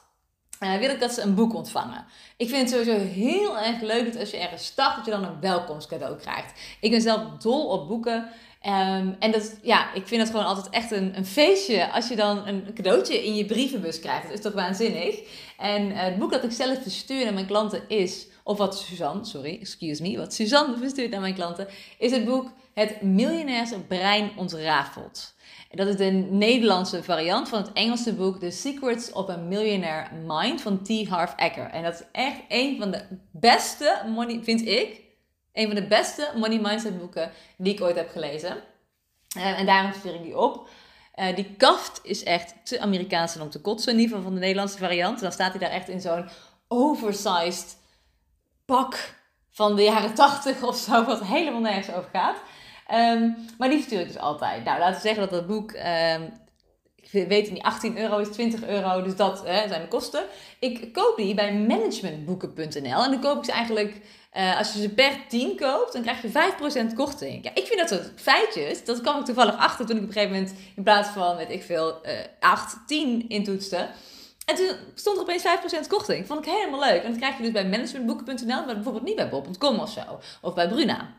uh, 0.59 0.75
wil 0.77 0.89
ik 0.89 0.99
dat 0.99 1.11
ze 1.11 1.21
een 1.21 1.35
boek 1.35 1.53
ontvangen. 1.53 2.05
Ik 2.37 2.49
vind 2.49 2.69
het 2.69 2.69
sowieso 2.69 3.05
heel 3.05 3.59
erg 3.59 3.81
leuk 3.81 4.05
dat 4.05 4.19
als 4.19 4.31
je 4.31 4.37
ergens 4.37 4.65
start, 4.65 4.95
dat 4.95 5.05
je 5.05 5.11
dan 5.11 5.23
een 5.23 5.39
welkomstcadeau 5.39 6.17
krijgt. 6.17 6.59
Ik 6.79 6.91
ben 6.91 7.01
zelf 7.01 7.21
dol 7.39 7.67
op 7.67 7.87
boeken. 7.87 8.29
Um, 8.65 9.15
en 9.19 9.31
dat, 9.31 9.57
ja, 9.61 9.93
ik 9.93 10.07
vind 10.07 10.21
het 10.21 10.29
gewoon 10.29 10.45
altijd 10.45 10.69
echt 10.69 10.91
een, 10.91 11.17
een 11.17 11.25
feestje 11.25 11.91
als 11.91 12.07
je 12.07 12.15
dan 12.15 12.47
een 12.47 12.73
cadeautje 12.73 13.25
in 13.25 13.35
je 13.35 13.45
brievenbus 13.45 13.99
krijgt. 13.99 14.23
Dat 14.23 14.33
is 14.33 14.41
toch 14.41 14.53
waanzinnig? 14.53 15.19
En 15.57 15.85
uh, 15.85 16.01
het 16.01 16.17
boek 16.17 16.31
dat 16.31 16.43
ik 16.43 16.51
zelf 16.51 16.81
verstuur 16.81 17.23
naar 17.23 17.33
mijn 17.33 17.45
klanten 17.45 17.81
is, 17.87 18.27
of 18.43 18.57
wat 18.57 18.79
Suzanne, 18.79 19.25
sorry, 19.25 19.57
excuse 19.61 20.01
me, 20.01 20.17
wat 20.17 20.33
Suzanne 20.33 20.77
verstuurt 20.77 21.11
naar 21.11 21.21
mijn 21.21 21.33
klanten, 21.33 21.67
is 21.97 22.11
het 22.11 22.25
boek 22.25 22.51
Het 22.73 23.01
Miljonairs 23.01 23.71
Brein 23.87 24.31
Ontrafeld. 24.35 25.33
Dat 25.69 25.87
is 25.87 25.95
de 25.95 26.11
Nederlandse 26.29 27.03
variant 27.03 27.49
van 27.49 27.61
het 27.61 27.73
Engelse 27.73 28.13
boek 28.13 28.39
The 28.39 28.51
Secrets 28.51 29.11
of 29.11 29.29
a 29.29 29.35
Millionaire 29.35 30.07
Mind 30.25 30.61
van 30.61 30.83
T. 30.83 31.07
Harv 31.07 31.33
Eker. 31.35 31.69
En 31.69 31.83
dat 31.83 31.93
is 31.93 32.03
echt 32.11 32.39
een 32.47 32.77
van 32.79 32.91
de 32.91 33.01
beste, 33.31 34.01
money, 34.07 34.39
vind 34.43 34.67
ik, 34.67 35.01
een 35.53 35.65
van 35.65 35.75
de 35.75 35.87
beste 35.87 36.31
money 36.35 36.59
mindset 36.59 36.99
boeken 36.99 37.31
die 37.57 37.73
ik 37.73 37.81
ooit 37.81 37.95
heb 37.95 38.09
gelezen. 38.09 38.57
Uh, 39.37 39.59
en 39.59 39.65
daarom 39.65 39.93
stuur 39.93 40.13
ik 40.13 40.23
die 40.23 40.37
op. 40.37 40.69
Uh, 41.15 41.35
die 41.35 41.55
kaft 41.57 41.99
is 42.03 42.23
echt 42.23 42.53
te 42.63 42.79
Amerikaans 42.79 43.37
om 43.37 43.49
te 43.49 43.61
kotsen, 43.61 43.93
in 43.93 43.99
ieder 43.99 44.15
geval 44.15 44.31
van 44.31 44.39
de 44.39 44.45
Nederlandse 44.45 44.77
variant. 44.77 45.19
Dan 45.19 45.31
staat 45.31 45.51
hij 45.51 45.59
daar 45.59 45.69
echt 45.69 45.89
in 45.89 46.01
zo'n 46.01 46.29
oversized 46.67 47.77
pak 48.65 49.15
van 49.49 49.75
de 49.75 49.83
jaren 49.83 50.13
80 50.13 50.63
of 50.63 50.75
zo, 50.77 51.03
wat 51.03 51.23
helemaal 51.23 51.61
nergens 51.61 51.95
over 51.95 52.09
gaat. 52.13 52.37
Um, 52.93 53.35
maar 53.57 53.69
die 53.69 53.81
stuur 53.81 53.99
ik 53.99 54.07
dus 54.07 54.17
altijd. 54.17 54.63
Nou, 54.63 54.79
laten 54.79 54.95
we 54.95 55.07
zeggen 55.07 55.21
dat 55.21 55.31
dat 55.31 55.47
boek, 55.47 55.71
um, 55.71 56.31
ik 56.95 57.27
weet 57.27 57.51
niet, 57.51 57.63
18 57.63 57.97
euro 57.97 58.17
is 58.17 58.29
20 58.29 58.63
euro, 58.67 59.01
dus 59.01 59.15
dat 59.15 59.41
zijn 59.45 59.81
de 59.81 59.87
kosten. 59.87 60.23
Ik 60.59 60.93
koop 60.93 61.17
die 61.17 61.33
bij 61.33 61.53
managementboeken.nl 61.53 63.03
en 63.03 63.11
dan 63.11 63.19
koop 63.19 63.37
ik 63.37 63.45
ze 63.45 63.51
eigenlijk, 63.51 64.01
uh, 64.37 64.57
als 64.57 64.73
je 64.73 64.81
ze 64.81 64.89
per 64.89 65.11
10 65.27 65.57
koopt, 65.57 65.93
dan 65.93 66.01
krijg 66.01 66.21
je 66.21 66.29
5% 66.29 66.93
korting. 66.95 67.43
Ja, 67.43 67.51
ik 67.53 67.65
vind 67.65 67.79
dat 67.79 67.89
soort 67.89 68.11
feitjes, 68.15 68.85
dat 68.85 69.01
kwam 69.01 69.19
ik 69.19 69.25
toevallig 69.25 69.57
achter 69.57 69.85
toen 69.85 69.95
ik 69.95 70.01
op 70.01 70.07
een 70.07 70.13
gegeven 70.13 70.35
moment 70.35 70.53
in 70.75 70.83
plaats 70.83 71.09
van, 71.09 71.35
weet 71.37 71.51
ik 71.51 71.63
veel, 71.63 71.99
uh, 72.05 72.11
8, 72.39 72.77
10 72.87 73.29
intoetste. 73.29 73.87
En 74.45 74.55
toen 74.55 74.71
stond 74.95 75.17
er 75.17 75.23
opeens 75.23 75.43
5% 75.43 75.87
korting. 75.87 76.27
Vond 76.27 76.45
ik 76.45 76.51
helemaal 76.51 76.79
leuk. 76.79 77.03
En 77.03 77.09
dat 77.09 77.19
krijg 77.19 77.37
je 77.37 77.43
dus 77.43 77.51
bij 77.51 77.67
managementboeken.nl, 77.67 78.65
maar 78.65 78.75
bijvoorbeeld 78.75 79.03
niet 79.03 79.15
bij 79.15 79.29
bob.com 79.29 79.79
of 79.79 79.91
zo. 79.91 80.01
Of 80.41 80.53
bij 80.53 80.67
Bruna. 80.67 81.18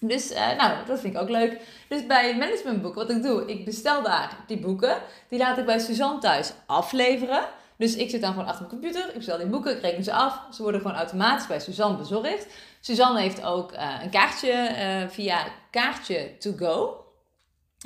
Dus 0.00 0.30
uh, 0.32 0.56
nou, 0.56 0.86
dat 0.86 1.00
vind 1.00 1.14
ik 1.14 1.20
ook 1.20 1.28
leuk. 1.28 1.60
Dus 1.88 2.06
bij 2.06 2.36
managementboeken, 2.36 3.06
wat 3.06 3.16
ik 3.16 3.22
doe, 3.22 3.46
ik 3.46 3.64
bestel 3.64 4.02
daar 4.02 4.36
die 4.46 4.58
boeken. 4.58 4.96
Die 5.28 5.38
laat 5.38 5.58
ik 5.58 5.64
bij 5.64 5.78
Suzanne 5.78 6.20
thuis 6.20 6.52
afleveren. 6.66 7.42
Dus 7.76 7.96
ik 7.96 8.10
zit 8.10 8.20
dan 8.20 8.30
gewoon 8.30 8.46
achter 8.46 8.66
mijn 8.66 8.80
computer, 8.80 9.08
ik 9.08 9.14
bestel 9.14 9.38
die 9.38 9.46
boeken, 9.46 9.76
ik 9.76 9.82
reken 9.82 10.04
ze 10.04 10.12
af. 10.12 10.40
Ze 10.50 10.62
worden 10.62 10.80
gewoon 10.80 10.96
automatisch 10.96 11.46
bij 11.46 11.60
Suzanne 11.60 11.96
bezorgd. 11.96 12.46
Suzanne 12.80 13.20
heeft 13.20 13.44
ook 13.44 13.72
uh, 13.72 13.94
een 14.02 14.10
kaartje 14.10 14.52
uh, 14.52 15.08
via 15.08 15.46
kaartje 15.70 16.36
to 16.38 16.52
go. 16.56 17.04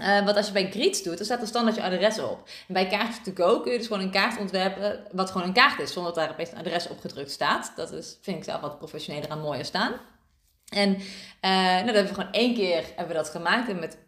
Uh, 0.00 0.25
wat 0.25 0.37
als 0.37 0.46
je 0.46 0.52
bij 0.52 0.70
Greets 0.70 1.02
doet, 1.02 1.16
dan 1.16 1.25
staat 1.25 1.40
er 1.40 1.46
standaard 1.46 1.76
je 1.76 1.82
adres 1.82 2.19
op. 2.19 2.49
En 2.69 2.75
bij 2.75 2.87
kaartje 2.87 3.32
to 3.32 3.44
go 3.44 3.61
kun 3.61 3.72
je 3.72 3.78
dus 3.78 3.87
gewoon 3.87 4.02
een 4.02 4.11
kaart 4.11 4.38
ontwerpen 4.38 5.06
wat 5.12 5.31
gewoon 5.31 5.46
een 5.46 5.52
kaart 5.52 5.81
is, 5.81 5.93
zonder 5.93 6.14
dat 6.14 6.25
daar 6.25 6.32
opeens 6.32 6.50
een 6.50 6.58
adres 6.58 6.88
opgedrukt 6.88 7.31
staat. 7.31 7.72
Dat 7.76 7.93
is, 7.93 8.19
vind 8.20 8.37
ik 8.37 8.44
zelf 8.44 8.61
wat 8.61 8.78
professioneler 8.78 9.31
en 9.31 9.40
mooier 9.40 9.64
staan. 9.64 9.93
En 10.75 10.94
uh, 10.94 11.00
nou, 11.43 11.85
dat 11.85 11.94
hebben 11.94 12.15
we 12.15 12.21
gewoon 12.21 12.32
één 12.32 12.55
keer 12.55 12.85
hebben 12.87 13.17
we 13.17 13.23
dat 13.23 13.29
gemaakt. 13.29 13.69
En 13.69 13.79
met 13.79 13.99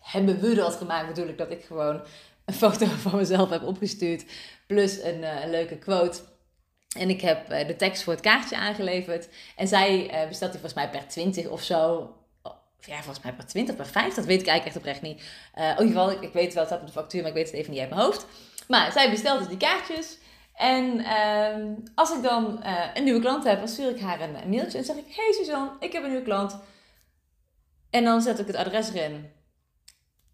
hebben 0.00 0.40
we 0.40 0.54
dat 0.54 0.74
gemaakt 0.74 1.06
bedoel 1.06 1.28
ik 1.28 1.38
dat 1.38 1.50
ik 1.50 1.64
gewoon 1.64 2.02
een 2.44 2.54
foto 2.54 2.86
van 3.06 3.16
mezelf 3.16 3.50
heb 3.50 3.62
opgestuurd. 3.62 4.24
Plus 4.66 5.02
een, 5.02 5.18
uh, 5.18 5.42
een 5.42 5.50
leuke 5.50 5.78
quote. 5.78 6.20
En 6.98 7.10
ik 7.10 7.20
heb 7.20 7.52
uh, 7.52 7.66
de 7.66 7.76
tekst 7.76 8.02
voor 8.02 8.12
het 8.12 8.22
kaartje 8.22 8.56
aangeleverd. 8.56 9.28
En 9.56 9.68
zij 9.68 10.10
bestelt 10.28 10.52
die 10.52 10.60
volgens 10.60 10.74
mij 10.74 10.90
per 10.90 11.08
20 11.08 11.46
of 11.48 11.62
zo. 11.62 12.10
Ja, 12.84 12.96
volgens 12.96 13.24
mij 13.24 13.32
per 13.32 13.46
20, 13.46 13.76
per 13.76 13.86
5. 13.86 14.14
Dat 14.14 14.24
weet 14.24 14.40
ik 14.40 14.46
eigenlijk 14.46 14.64
echt 14.64 14.76
oprecht 14.76 15.02
niet. 15.02 15.22
in 15.54 15.70
ieder 15.70 15.86
geval, 15.86 16.10
ik, 16.22 16.32
weet 16.32 16.54
wel, 16.54 16.62
het 16.62 16.72
staat 16.72 16.80
op 16.80 16.86
de 16.86 16.92
factuur, 16.92 17.20
maar 17.20 17.30
ik 17.30 17.36
weet 17.36 17.46
het 17.46 17.54
even 17.54 17.70
niet 17.70 17.80
uit 17.80 17.90
mijn 17.90 18.02
hoofd. 18.02 18.26
Maar 18.68 18.92
zij 18.92 19.10
bestelt 19.10 19.38
dus 19.38 19.48
die 19.48 19.56
kaartjes. 19.56 20.18
En 20.54 20.98
uh, 20.98 21.76
als 21.94 22.16
ik 22.16 22.22
dan 22.22 22.60
uh, 22.62 22.84
een 22.94 23.04
nieuwe 23.04 23.20
klant 23.20 23.44
heb, 23.44 23.58
dan 23.58 23.68
stuur 23.68 23.90
ik 23.90 24.00
haar 24.00 24.20
een, 24.20 24.50
mailtje 24.50 24.78
en 24.78 24.84
zeg 24.84 24.96
ik: 24.96 25.04
Hey 25.08 25.32
Suzanne, 25.32 25.70
ik 25.80 25.92
heb 25.92 26.02
een 26.02 26.08
nieuwe 26.08 26.24
klant. 26.24 26.58
En 27.90 28.04
dan 28.04 28.22
zet 28.22 28.38
ik 28.38 28.46
het 28.46 28.56
adres 28.56 28.92
erin. 28.92 29.30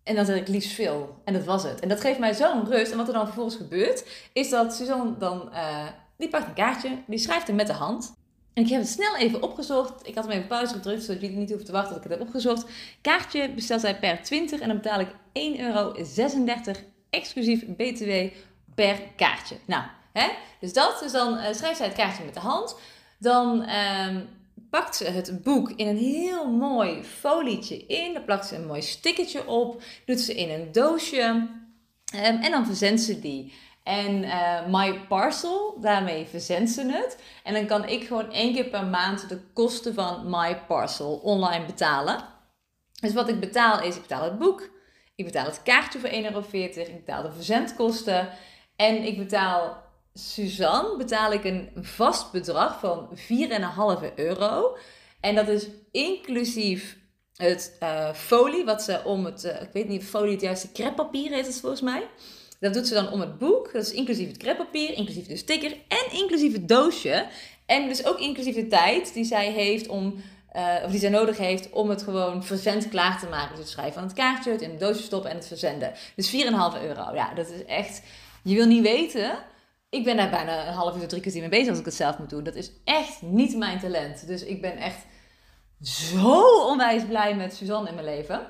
En 0.02 0.14
dan 0.14 0.24
zeg 0.24 0.36
ik 0.36 0.48
liefst 0.48 0.72
veel. 0.72 1.20
En 1.24 1.32
dat 1.32 1.44
was 1.44 1.62
het. 1.62 1.80
En 1.80 1.88
dat 1.88 2.00
geeft 2.00 2.18
mij 2.18 2.34
zo'n 2.34 2.66
rust. 2.66 2.92
En 2.92 2.98
wat 2.98 3.06
er 3.06 3.12
dan 3.12 3.24
vervolgens 3.24 3.56
gebeurt, 3.56 4.04
is 4.32 4.50
dat 4.50 4.74
Suzanne 4.74 5.16
dan, 5.16 5.48
uh, 5.52 5.86
die 6.16 6.28
pakt 6.28 6.46
een 6.46 6.54
kaartje, 6.54 7.02
die 7.06 7.18
schrijft 7.18 7.46
hem 7.46 7.56
met 7.56 7.66
de 7.66 7.72
hand. 7.72 8.16
En 8.58 8.64
ik 8.64 8.70
heb 8.70 8.80
het 8.80 8.90
snel 8.90 9.16
even 9.16 9.42
opgezocht. 9.42 10.06
Ik 10.06 10.14
had 10.14 10.24
hem 10.24 10.32
even 10.32 10.46
pauze 10.46 10.74
gedrukt, 10.74 11.02
zodat 11.02 11.20
jullie 11.20 11.36
niet 11.36 11.48
hoeven 11.48 11.66
te 11.66 11.72
wachten 11.72 11.94
tot 11.94 12.04
ik 12.04 12.10
het 12.10 12.18
heb 12.18 12.28
opgezocht. 12.28 12.66
Kaartje 13.00 13.50
bestelt 13.54 13.80
zij 13.80 13.98
per 13.98 14.22
20 14.22 14.60
en 14.60 14.68
dan 14.68 14.76
betaal 14.76 15.00
ik 15.00 15.08
1,36 15.08 15.60
euro 15.60 15.94
exclusief 17.10 17.66
BTW 17.66 18.10
per 18.74 19.00
kaartje. 19.16 19.56
Nou, 19.64 19.82
Dus 20.60 20.72
dat, 20.72 20.98
dus 21.00 21.12
dan 21.12 21.34
uh, 21.34 21.44
schrijft 21.52 21.76
zij 21.76 21.86
het 21.86 21.96
kaartje 21.96 22.24
met 22.24 22.34
de 22.34 22.40
hand. 22.40 22.76
Dan 23.18 23.68
um, 23.68 24.28
pakt 24.70 24.96
ze 24.96 25.04
het 25.04 25.42
boek 25.42 25.70
in 25.70 25.86
een 25.86 25.96
heel 25.96 26.50
mooi 26.50 27.02
folietje 27.02 27.86
in. 27.86 28.12
Dan 28.12 28.24
plakt 28.24 28.46
ze 28.46 28.56
een 28.56 28.66
mooi 28.66 28.82
stickertje 28.82 29.46
op. 29.46 29.82
Doet 30.04 30.20
ze 30.20 30.34
in 30.34 30.50
een 30.50 30.72
doosje. 30.72 31.22
Um, 32.14 32.40
en 32.40 32.50
dan 32.50 32.66
verzendt 32.66 33.00
ze 33.00 33.20
die. 33.20 33.52
En 33.82 34.22
uh, 34.22 34.66
My 34.66 35.00
Parcel, 35.08 35.76
daarmee 35.80 36.26
verzendt 36.26 36.70
ze 36.70 36.86
het. 36.86 37.18
En 37.44 37.54
dan 37.54 37.66
kan 37.66 37.88
ik 37.88 38.06
gewoon 38.06 38.32
één 38.32 38.54
keer 38.54 38.64
per 38.64 38.86
maand 38.86 39.28
de 39.28 39.40
kosten 39.52 39.94
van 39.94 40.30
My 40.30 40.56
Parcel 40.66 41.20
online 41.22 41.64
betalen. 41.66 42.24
Dus 43.00 43.12
wat 43.12 43.28
ik 43.28 43.40
betaal 43.40 43.82
is, 43.82 43.94
ik 43.94 44.02
betaal 44.02 44.22
het 44.22 44.38
boek. 44.38 44.70
Ik 45.14 45.24
betaal 45.24 45.44
het 45.44 45.62
kaartje 45.62 45.98
voor 45.98 46.08
1,40 46.08 46.14
euro. 46.14 46.40
Ik 46.74 47.04
betaal 47.04 47.22
de 47.22 47.32
verzendkosten. 47.32 48.28
En 48.76 49.04
ik 49.04 49.18
betaal 49.18 49.82
Suzanne 50.18 50.96
betaal 50.96 51.32
ik 51.32 51.44
een 51.44 51.70
vast 51.76 52.32
bedrag 52.32 52.80
van 52.80 53.08
4,5 53.14 54.14
euro. 54.14 54.76
En 55.20 55.34
dat 55.34 55.48
is 55.48 55.66
inclusief 55.90 56.96
het 57.36 57.76
uh, 57.82 58.12
folie, 58.12 58.64
wat 58.64 58.82
ze 58.82 59.00
om 59.04 59.24
het, 59.24 59.44
uh, 59.44 59.62
ik 59.62 59.70
weet 59.72 59.88
niet 59.88 60.02
of 60.02 60.08
folie 60.08 60.32
het 60.32 60.40
juiste 60.40 60.72
kreppapier 60.72 61.38
is, 61.38 61.46
het 61.46 61.60
volgens 61.60 61.80
mij. 61.80 62.06
Dat 62.60 62.74
doet 62.74 62.86
ze 62.86 62.94
dan 62.94 63.10
om 63.10 63.20
het 63.20 63.38
boek. 63.38 63.72
Dat 63.72 63.82
is 63.82 63.92
inclusief 63.92 64.28
het 64.28 64.36
kreppapier, 64.36 64.94
inclusief 64.94 65.26
de 65.26 65.36
sticker 65.36 65.72
en 65.88 66.18
inclusief 66.18 66.52
het 66.52 66.68
doosje. 66.68 67.26
En 67.66 67.88
dus 67.88 68.04
ook 68.04 68.18
inclusief 68.18 68.54
de 68.54 68.66
tijd 68.66 69.14
die 69.14 69.24
zij 69.24 69.50
heeft 69.50 69.88
om 69.88 70.22
uh, 70.56 70.74
of 70.84 70.90
die 70.90 71.00
zij 71.00 71.10
nodig 71.10 71.36
heeft 71.36 71.70
om 71.70 71.88
het 71.88 72.02
gewoon 72.02 72.44
verzend 72.44 72.88
klaar 72.88 73.18
te 73.18 73.26
maken. 73.26 73.50
Dus 73.50 73.58
het 73.58 73.68
schrijven 73.68 73.94
van 73.94 74.02
het 74.02 74.12
kaartje, 74.12 74.50
het 74.50 74.62
in 74.62 74.70
het 74.70 74.80
doosje 74.80 75.02
stoppen 75.02 75.30
en 75.30 75.36
het 75.36 75.46
verzenden. 75.46 75.92
Dus 76.16 76.30
4,5 76.30 76.36
euro. 76.82 77.14
Ja, 77.14 77.34
dat 77.34 77.50
is 77.50 77.64
echt. 77.64 78.02
Je 78.42 78.54
wil 78.54 78.66
niet 78.66 78.82
weten. 78.82 79.38
Ik 79.90 80.04
ben 80.04 80.16
daar 80.16 80.30
bijna 80.30 80.66
een 80.66 80.74
half 80.74 80.94
uur 80.94 81.00
tot 81.00 81.08
drie 81.08 81.20
kwartier 81.20 81.40
mee 81.40 81.50
bezig 81.50 81.68
als 81.68 81.78
ik 81.78 81.84
het 81.84 81.94
zelf 81.94 82.18
moet 82.18 82.30
doen. 82.30 82.44
Dat 82.44 82.54
is 82.54 82.70
echt 82.84 83.22
niet 83.22 83.56
mijn 83.56 83.78
talent. 83.78 84.26
Dus 84.26 84.44
ik 84.44 84.60
ben 84.60 84.76
echt 84.76 85.06
zo 85.82 86.66
onwijs 86.66 87.04
blij 87.04 87.36
met 87.36 87.54
Suzanne 87.54 87.88
in 87.88 87.94
mijn 87.94 88.06
leven. 88.06 88.40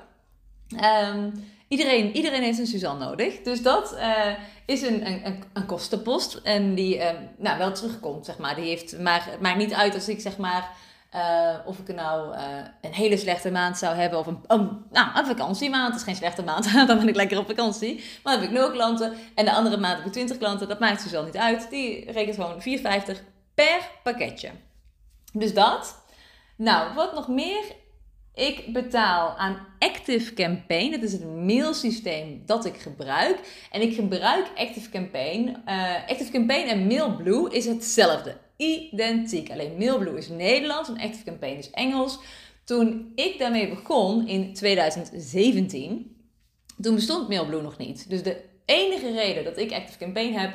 Um, 1.13 1.33
iedereen, 1.67 2.15
iedereen 2.15 2.41
heeft 2.41 2.59
een 2.59 2.67
Suzanne 2.67 3.05
nodig. 3.05 3.41
Dus 3.41 3.61
dat 3.61 3.93
uh, 3.93 4.33
is 4.65 4.81
een, 4.81 5.07
een, 5.07 5.43
een, 5.53 5.65
kostenpost. 5.65 6.33
En 6.43 6.75
die 6.75 6.97
uh, 6.97 7.09
nou, 7.37 7.57
wel 7.57 7.73
terugkomt, 7.73 8.25
zeg 8.25 8.37
maar. 8.37 8.55
Die 8.55 8.65
heeft, 8.65 8.99
maar 8.99 9.37
maakt 9.41 9.57
niet 9.57 9.73
uit 9.73 9.93
als 9.93 10.09
ik 10.09 10.19
zeg 10.19 10.37
maar 10.37 10.71
uh, 11.15 11.55
of 11.65 11.79
ik 11.79 11.95
nou 11.95 12.35
uh, 12.35 12.41
een 12.81 12.93
hele 12.93 13.17
slechte 13.17 13.51
maand 13.51 13.77
zou 13.77 13.95
hebben 13.95 14.19
of 14.19 14.27
een, 14.27 14.39
nou, 14.91 15.17
een 15.17 15.25
vakantiemaand. 15.25 15.87
Het 15.87 15.95
is 15.95 16.03
geen 16.03 16.15
slechte 16.15 16.43
maand, 16.43 16.73
dan 16.87 16.97
ben 16.97 17.07
ik 17.07 17.15
lekker 17.15 17.37
op 17.37 17.47
vakantie. 17.47 17.95
Maar 17.95 18.33
dan 18.33 18.41
heb 18.41 18.51
ik 18.51 18.57
nul 18.57 18.71
klanten 18.71 19.13
en 19.35 19.45
de 19.45 19.51
andere 19.51 19.77
maand 19.77 19.97
heb 19.97 20.05
ik 20.05 20.11
20 20.11 20.37
klanten. 20.37 20.67
Dat 20.67 20.79
maakt 20.79 21.03
dus 21.03 21.11
wel 21.11 21.23
niet 21.23 21.37
uit. 21.37 21.69
Die 21.69 22.11
rekent 22.11 22.35
gewoon 22.35 22.61
4,50 22.61 23.21
per 23.53 23.89
pakketje. 24.03 24.49
Dus 25.33 25.53
dat. 25.53 26.03
Nou, 26.55 26.93
wat 26.93 27.13
nog 27.13 27.27
meer? 27.27 27.63
Ik 28.33 28.73
betaal 28.73 29.37
aan 29.37 29.67
Active 29.79 30.33
Campaign. 30.33 30.91
Dat 30.91 31.01
is 31.01 31.11
het 31.11 31.25
mailsysteem 31.25 32.43
dat 32.45 32.65
ik 32.65 32.77
gebruik. 32.77 33.67
En 33.71 33.81
ik 33.81 33.95
gebruik 33.95 34.47
Active 34.55 34.89
Campaign. 34.89 35.63
Uh, 35.67 35.93
Active 36.07 36.31
Campaign 36.31 36.69
en 36.69 36.87
MailBlue 36.87 37.51
is 37.51 37.65
hetzelfde 37.65 38.37
identiek. 38.59 39.51
Alleen 39.51 39.77
Mailblue 39.77 40.17
is 40.17 40.27
Nederlands 40.27 40.89
en 40.89 40.99
Active 40.99 41.23
Campaign 41.23 41.57
is 41.57 41.69
Engels. 41.69 42.19
Toen 42.63 43.11
ik 43.15 43.39
daarmee 43.39 43.69
begon 43.69 44.27
in 44.27 44.53
2017, 44.53 46.15
toen 46.81 46.95
bestond 46.95 47.29
Mailblue 47.29 47.61
nog 47.61 47.77
niet. 47.77 48.09
Dus 48.09 48.23
de 48.23 48.41
enige 48.65 49.11
reden 49.11 49.43
dat 49.43 49.57
ik 49.57 49.71
Active 49.71 49.97
Campaign 49.97 50.33
heb, 50.33 50.53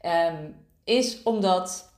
ehm, 0.00 0.50
is 0.84 1.22
omdat 1.22 1.92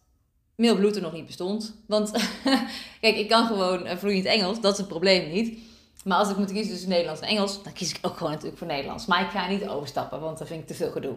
Mailblue 0.57 0.95
er 0.95 1.01
nog 1.01 1.13
niet 1.13 1.27
bestond. 1.27 1.75
Want 1.87 2.11
kijk, 3.01 3.17
ik 3.17 3.29
kan 3.29 3.47
gewoon 3.47 3.87
uh, 3.87 3.97
vloeiend 3.97 4.25
Engels, 4.25 4.61
dat 4.61 4.73
is 4.73 4.79
het 4.79 4.89
probleem 4.89 5.31
niet. 5.31 5.59
Maar 6.05 6.19
als 6.19 6.31
ik 6.31 6.37
moet 6.37 6.53
kiezen 6.53 6.73
tussen 6.73 6.89
Nederlands 6.89 7.21
en 7.21 7.29
Engels, 7.29 7.63
dan 7.63 7.73
kies 7.73 7.91
ik 7.91 7.99
ook 8.03 8.17
gewoon 8.17 8.33
natuurlijk 8.33 8.59
voor 8.59 8.67
Nederlands. 8.67 9.07
Maar 9.07 9.23
ik 9.23 9.31
ga 9.31 9.49
niet 9.49 9.69
overstappen, 9.69 10.21
want 10.21 10.39
dat 10.39 10.47
vind 10.47 10.61
ik 10.61 10.67
te 10.67 10.75
veel 10.75 10.91
gedoe. 10.91 11.17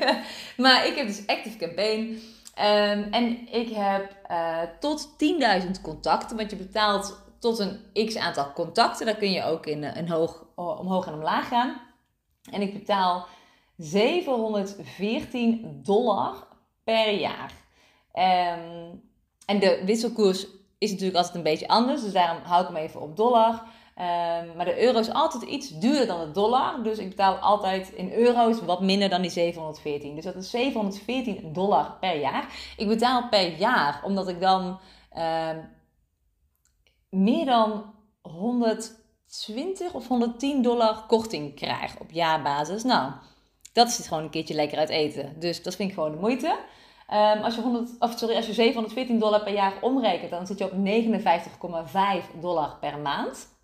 maar 0.64 0.86
ik 0.86 0.96
heb 0.96 1.06
dus 1.06 1.26
Active 1.26 1.56
Campaign. 1.56 2.18
Um, 2.58 3.02
en 3.02 3.52
ik 3.52 3.68
heb 3.68 4.16
uh, 4.30 4.62
tot 4.80 5.08
10.000 5.64 5.70
contacten, 5.82 6.36
want 6.36 6.50
je 6.50 6.56
betaalt 6.56 7.18
tot 7.38 7.58
een 7.58 8.06
x 8.06 8.16
aantal 8.16 8.52
contacten. 8.52 9.06
Daar 9.06 9.16
kun 9.16 9.30
je 9.30 9.44
ook 9.44 9.66
in 9.66 9.84
een 9.84 10.08
hoog, 10.08 10.44
omhoog 10.54 11.06
en 11.06 11.14
omlaag 11.14 11.48
gaan. 11.48 11.80
En 12.50 12.62
ik 12.62 12.72
betaal 12.72 13.26
714 13.76 15.80
dollar 15.82 16.46
per 16.84 17.10
jaar. 17.10 17.52
Um, 18.14 19.02
en 19.46 19.58
de 19.58 19.82
wisselkoers 19.84 20.46
is 20.78 20.90
natuurlijk 20.90 21.16
altijd 21.16 21.34
een 21.34 21.42
beetje 21.42 21.68
anders, 21.68 22.02
dus 22.02 22.12
daarom 22.12 22.42
hou 22.42 22.62
ik 22.62 22.68
hem 22.68 22.76
even 22.76 23.00
op 23.00 23.16
dollar. 23.16 23.62
Um, 23.98 24.56
maar 24.56 24.64
de 24.64 24.82
euro 24.82 24.98
is 24.98 25.12
altijd 25.12 25.42
iets 25.42 25.68
duurder 25.68 26.06
dan 26.06 26.20
de 26.20 26.30
dollar. 26.30 26.82
Dus 26.82 26.98
ik 26.98 27.08
betaal 27.08 27.34
altijd 27.34 27.88
in 27.88 28.12
euro's 28.12 28.60
wat 28.60 28.80
minder 28.80 29.08
dan 29.08 29.22
die 29.22 29.30
714. 29.30 30.14
Dus 30.14 30.24
dat 30.24 30.34
is 30.34 30.50
714 30.50 31.52
dollar 31.52 31.96
per 32.00 32.18
jaar. 32.18 32.54
Ik 32.76 32.88
betaal 32.88 33.28
per 33.28 33.58
jaar 33.58 34.00
omdat 34.04 34.28
ik 34.28 34.40
dan 34.40 34.78
uh, 35.16 35.50
meer 37.08 37.44
dan 37.44 37.94
120 38.22 39.92
of 39.92 40.08
110 40.08 40.62
dollar 40.62 41.04
korting 41.06 41.54
krijg 41.54 42.00
op 42.00 42.10
jaarbasis. 42.10 42.82
Nou, 42.82 43.12
dat 43.72 43.88
is 43.88 43.96
het 43.96 44.08
gewoon 44.08 44.22
een 44.22 44.30
keertje 44.30 44.54
lekker 44.54 44.78
uit 44.78 44.88
eten. 44.88 45.40
Dus 45.40 45.62
dat 45.62 45.76
vind 45.76 45.88
ik 45.88 45.94
gewoon 45.94 46.12
de 46.12 46.18
moeite. 46.18 46.58
Um, 47.12 47.42
als, 47.42 47.54
je 47.54 47.60
100, 47.60 47.90
of 47.98 48.18
sorry, 48.18 48.36
als 48.36 48.46
je 48.46 48.52
714 48.52 49.18
dollar 49.18 49.42
per 49.42 49.52
jaar 49.52 49.72
omrekent, 49.80 50.30
dan 50.30 50.46
zit 50.46 50.58
je 50.58 50.64
op 50.64 50.72
59,5 52.32 52.40
dollar 52.40 52.76
per 52.80 52.98
maand. 52.98 53.54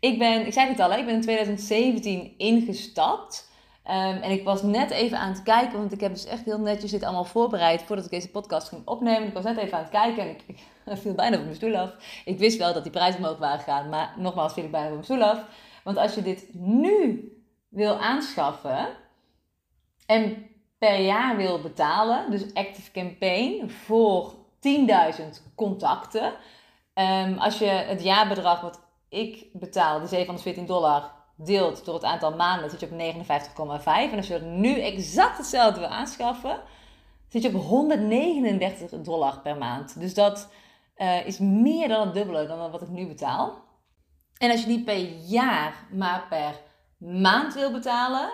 Ik 0.00 0.18
ben, 0.18 0.46
ik 0.46 0.52
zei 0.52 0.68
het 0.68 0.80
al, 0.80 0.92
ik 0.92 1.04
ben 1.04 1.14
in 1.14 1.20
2017 1.20 2.34
ingestapt. 2.36 3.48
Um, 3.84 3.94
en 3.96 4.30
ik 4.30 4.44
was 4.44 4.62
net 4.62 4.90
even 4.90 5.18
aan 5.18 5.32
het 5.32 5.42
kijken, 5.42 5.78
want 5.78 5.92
ik 5.92 6.00
heb 6.00 6.12
dus 6.12 6.24
echt 6.24 6.44
heel 6.44 6.60
netjes 6.60 6.90
dit 6.90 7.02
allemaal 7.02 7.24
voorbereid 7.24 7.82
voordat 7.82 8.04
ik 8.04 8.10
deze 8.10 8.30
podcast 8.30 8.68
ging 8.68 8.86
opnemen. 8.86 9.28
Ik 9.28 9.34
was 9.34 9.44
net 9.44 9.56
even 9.56 9.76
aan 9.76 9.82
het 9.82 9.92
kijken 9.92 10.22
en 10.22 10.28
ik, 10.28 10.44
ik 10.94 10.96
viel 10.96 11.14
bijna 11.14 11.36
van 11.36 11.44
mijn 11.44 11.56
stoel 11.56 11.76
af. 11.76 12.22
Ik 12.24 12.38
wist 12.38 12.58
wel 12.58 12.72
dat 12.72 12.82
die 12.82 12.92
prijzen 12.92 13.20
omhoog 13.20 13.38
waren 13.38 13.58
gegaan, 13.58 13.88
maar 13.88 14.14
nogmaals 14.16 14.52
viel 14.52 14.64
ik 14.64 14.70
bijna 14.70 14.86
van 14.86 14.94
mijn 14.94 15.04
stoel 15.04 15.22
af. 15.22 15.44
Want 15.84 15.96
als 15.96 16.14
je 16.14 16.22
dit 16.22 16.48
nu 16.54 17.24
wil 17.68 17.98
aanschaffen 17.98 18.88
en 20.06 20.46
per 20.78 21.00
jaar 21.00 21.36
wil 21.36 21.60
betalen, 21.60 22.30
dus 22.30 22.54
Active 22.54 22.90
Campaign 22.90 23.70
voor 23.70 24.34
10.000 25.14 25.24
contacten. 25.54 26.32
Um, 26.94 27.38
als 27.38 27.58
je 27.58 27.64
het 27.64 28.02
jaarbedrag 28.02 28.60
wat 28.60 28.89
ik 29.10 29.46
betaal 29.52 30.00
de 30.00 30.06
714 30.06 30.66
dollar 30.66 31.12
deelt 31.36 31.84
door 31.84 31.94
het 31.94 32.04
aantal 32.04 32.36
maanden, 32.36 32.70
zit 32.70 32.80
je 32.80 32.86
op 32.86 32.92
59,5. 32.92 33.84
En 33.84 34.16
als 34.16 34.26
je 34.26 34.34
er 34.34 34.42
nu 34.42 34.80
exact 34.80 35.36
hetzelfde 35.36 35.80
wil 35.80 35.88
aanschaffen, 35.88 36.60
zit 37.28 37.42
je 37.42 37.48
op 37.48 37.62
139 37.62 39.00
dollar 39.00 39.40
per 39.40 39.56
maand. 39.56 40.00
Dus 40.00 40.14
dat 40.14 40.50
uh, 40.96 41.26
is 41.26 41.38
meer 41.38 41.88
dan 41.88 42.00
het 42.06 42.14
dubbele 42.14 42.46
dan 42.46 42.70
wat 42.70 42.82
ik 42.82 42.88
nu 42.88 43.06
betaal. 43.06 43.68
En 44.38 44.50
als 44.50 44.60
je 44.60 44.66
niet 44.66 44.84
per 44.84 45.00
jaar, 45.26 45.86
maar 45.92 46.26
per 46.28 46.60
maand 47.08 47.54
wil 47.54 47.72
betalen, 47.72 48.30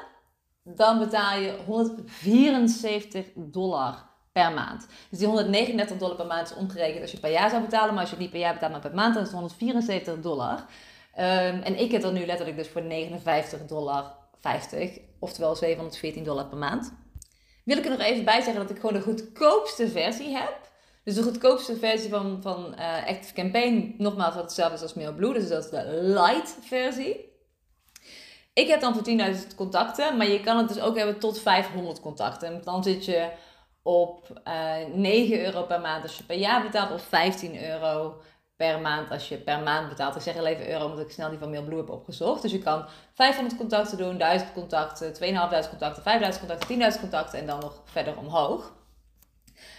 dan 0.62 0.98
betaal 0.98 1.38
je 1.38 1.58
174 1.66 3.26
dollar 3.34 4.05
per 4.36 4.52
maand. 4.52 4.86
Dus 5.10 5.18
die 5.18 5.26
139 5.26 5.96
dollar 5.96 6.16
per 6.16 6.26
maand 6.26 6.50
is 6.50 6.56
omgerekend 6.56 7.02
als 7.02 7.10
je 7.10 7.18
per 7.18 7.30
jaar 7.30 7.50
zou 7.50 7.62
betalen. 7.62 7.94
Maar 7.94 8.00
als 8.00 8.10
je 8.10 8.14
het 8.14 8.24
niet 8.24 8.30
per 8.30 8.40
jaar 8.40 8.52
betaalt, 8.52 8.72
maar 8.72 8.80
per 8.80 8.94
maand, 8.94 9.14
dan 9.14 9.22
is 9.22 9.28
het 9.28 9.38
174 9.38 10.20
dollar. 10.20 10.52
Um, 10.54 11.62
en 11.62 11.80
ik 11.80 11.92
heb 11.92 12.02
er 12.02 12.12
nu 12.12 12.26
letterlijk 12.26 12.56
dus 12.56 12.68
voor 12.68 12.82
59 12.82 13.66
dollar 13.66 14.14
50, 14.40 14.98
oftewel 15.18 15.54
714 15.54 16.24
dollar 16.24 16.46
per 16.46 16.58
maand. 16.58 16.92
Wil 17.64 17.76
ik 17.76 17.84
er 17.84 17.90
nog 17.90 18.00
even 18.00 18.24
bij 18.24 18.40
zeggen 18.40 18.62
dat 18.62 18.70
ik 18.70 18.76
gewoon 18.76 18.94
de 18.94 19.00
goedkoopste 19.00 19.88
versie 19.88 20.36
heb. 20.36 20.58
Dus 21.04 21.14
de 21.14 21.22
goedkoopste 21.22 21.76
versie 21.76 22.10
van, 22.10 22.38
van 22.42 22.74
uh, 22.78 23.06
Active 23.06 23.34
Campaign, 23.34 23.94
nogmaals 23.98 24.34
wat 24.34 24.42
hetzelfde 24.42 24.74
is 24.74 24.82
als 24.82 24.94
MailBlue, 24.94 25.32
dus 25.32 25.48
dat 25.48 25.64
is 25.64 25.70
de 25.70 25.84
light 26.02 26.56
versie. 26.60 27.34
Ik 28.52 28.68
heb 28.68 28.80
dan 28.80 28.94
voor 28.94 29.34
10.000 29.34 29.54
contacten, 29.56 30.16
maar 30.16 30.28
je 30.28 30.40
kan 30.40 30.58
het 30.58 30.68
dus 30.68 30.80
ook 30.80 30.96
hebben 30.96 31.18
tot 31.18 31.40
500 31.40 32.00
contacten. 32.00 32.48
En 32.48 32.60
dan 32.64 32.82
zit 32.82 33.04
je 33.04 33.30
op 33.86 34.40
uh, 34.46 34.82
eh, 34.82 34.88
9 34.94 35.44
euro 35.44 35.62
per 35.62 35.80
maand 35.80 36.02
als 36.02 36.16
je 36.16 36.24
per 36.24 36.36
jaar 36.36 36.62
betaalt, 36.62 36.92
of 36.92 37.02
15 37.02 37.64
euro 37.64 38.20
per 38.56 38.80
maand 38.80 39.10
als 39.10 39.28
je 39.28 39.36
per 39.36 39.60
maand 39.60 39.88
betaalt. 39.88 40.16
Ik 40.16 40.22
zeg 40.22 40.36
al 40.36 40.46
even 40.46 40.70
euro, 40.70 40.84
omdat 40.84 41.04
ik 41.04 41.10
snel 41.10 41.30
die 41.30 41.38
van 41.38 41.50
Mailblue 41.50 41.78
heb 41.78 41.90
opgezocht. 41.90 42.42
Dus 42.42 42.52
je 42.52 42.58
kan 42.58 42.84
500 43.14 43.56
contacten 43.56 43.98
doen, 43.98 44.18
1000 44.18 44.52
contacten, 44.52 45.12
2500 45.12 45.68
contacten, 45.68 46.02
5000 46.02 46.46
contacten, 46.46 46.92
10.000 46.92 47.00
contacten 47.00 47.38
en 47.38 47.46
dan 47.46 47.60
nog 47.60 47.82
verder 47.84 48.16
omhoog. 48.16 48.74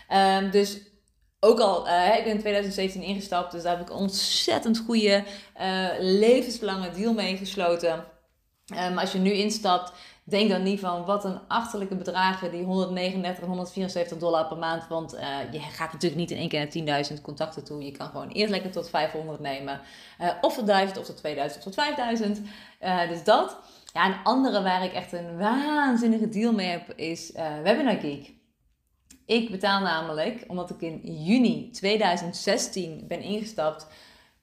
Um, 0.09 0.51
dus 0.51 0.81
ook 1.39 1.59
al, 1.59 1.87
uh, 1.87 2.17
ik 2.17 2.23
ben 2.23 2.33
in 2.33 2.39
2017 2.39 3.01
ingestapt, 3.01 3.51
dus 3.51 3.63
daar 3.63 3.77
heb 3.77 3.87
ik 3.87 3.93
een 3.93 3.99
ontzettend 3.99 4.77
goede 4.77 5.23
uh, 5.61 5.87
levenslange 5.99 6.91
deal 6.91 7.13
mee 7.13 7.37
gesloten. 7.37 8.03
Um, 8.75 8.97
als 8.97 9.11
je 9.11 9.19
nu 9.19 9.31
instapt, 9.31 9.91
Denk 10.29 10.49
dan 10.49 10.63
niet 10.63 10.79
van 10.79 11.05
wat 11.05 11.25
een 11.25 11.39
achterlijke 11.47 11.95
bedragen, 11.95 12.51
die 12.51 12.63
139 12.63 13.43
en 13.43 13.49
174 13.49 14.17
dollar 14.17 14.47
per 14.47 14.57
maand. 14.57 14.87
Want 14.87 15.15
uh, 15.15 15.21
je 15.51 15.59
gaat 15.59 15.93
natuurlijk 15.93 16.21
niet 16.21 16.31
in 16.31 16.37
één 16.37 16.49
keer 16.49 16.83
naar 16.83 17.05
10.000 17.11 17.21
contacten 17.21 17.63
toe. 17.63 17.83
Je 17.83 17.91
kan 17.91 18.07
gewoon 18.07 18.29
eerst 18.29 18.51
lekker 18.51 18.71
tot 18.71 18.89
500 18.89 19.39
nemen. 19.39 19.81
Uh, 20.21 20.29
of 20.41 20.55
tot 20.55 20.67
1000, 20.67 20.97
of 20.97 21.05
tot 21.05 21.17
2000, 21.17 21.57
of 21.57 21.63
tot 21.63 21.73
5000. 21.73 22.37
Uh, 22.37 23.03
eh, 23.03 23.09
dus 23.09 23.23
dat. 23.23 23.57
Ja, 23.93 24.05
een 24.05 24.23
andere 24.23 24.63
waar 24.63 24.83
ik 24.83 24.93
echt 24.93 25.11
een 25.11 25.37
waanzinnige 25.37 26.29
deal 26.29 26.53
mee 26.53 26.69
heb, 26.69 26.93
is 26.95 27.31
Webinar 27.63 27.99
Geek. 27.99 28.33
Ik 29.25 29.51
betaal 29.51 29.81
namelijk, 29.81 30.43
omdat 30.47 30.69
ik 30.69 30.81
in 30.81 31.23
juni 31.23 31.69
2016 31.69 33.05
ben 33.07 33.21
ingestapt, 33.21 33.87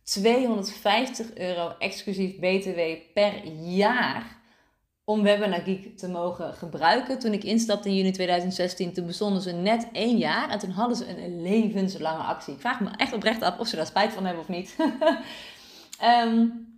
250 0.02 1.34
euro 1.34 1.74
exclusief 1.78 2.38
BTW 2.38 2.80
per 3.14 3.46
jaar 3.54 4.42
om 5.04 5.22
Webinar 5.22 5.60
Geek 5.60 5.98
te 5.98 6.08
mogen 6.08 6.54
gebruiken. 6.54 7.18
Toen 7.18 7.32
ik 7.32 7.44
instapte 7.44 7.88
in 7.88 7.94
juni 7.94 8.10
2016, 8.10 8.92
toen 8.92 9.06
bestonden 9.06 9.42
ze 9.42 9.52
net 9.52 9.88
één 9.92 10.18
jaar 10.18 10.50
en 10.50 10.58
toen 10.58 10.70
hadden 10.70 10.96
ze 10.96 11.24
een 11.24 11.42
levenslange 11.42 12.22
actie. 12.22 12.54
Ik 12.54 12.60
vraag 12.60 12.80
me 12.80 12.90
echt 12.96 13.12
oprecht 13.12 13.42
af 13.42 13.58
of 13.58 13.66
ze 13.66 13.76
daar 13.76 13.86
spijt 13.86 14.12
van 14.12 14.24
hebben 14.24 14.42
of 14.42 14.48
niet. 14.48 14.76
um, 16.24 16.62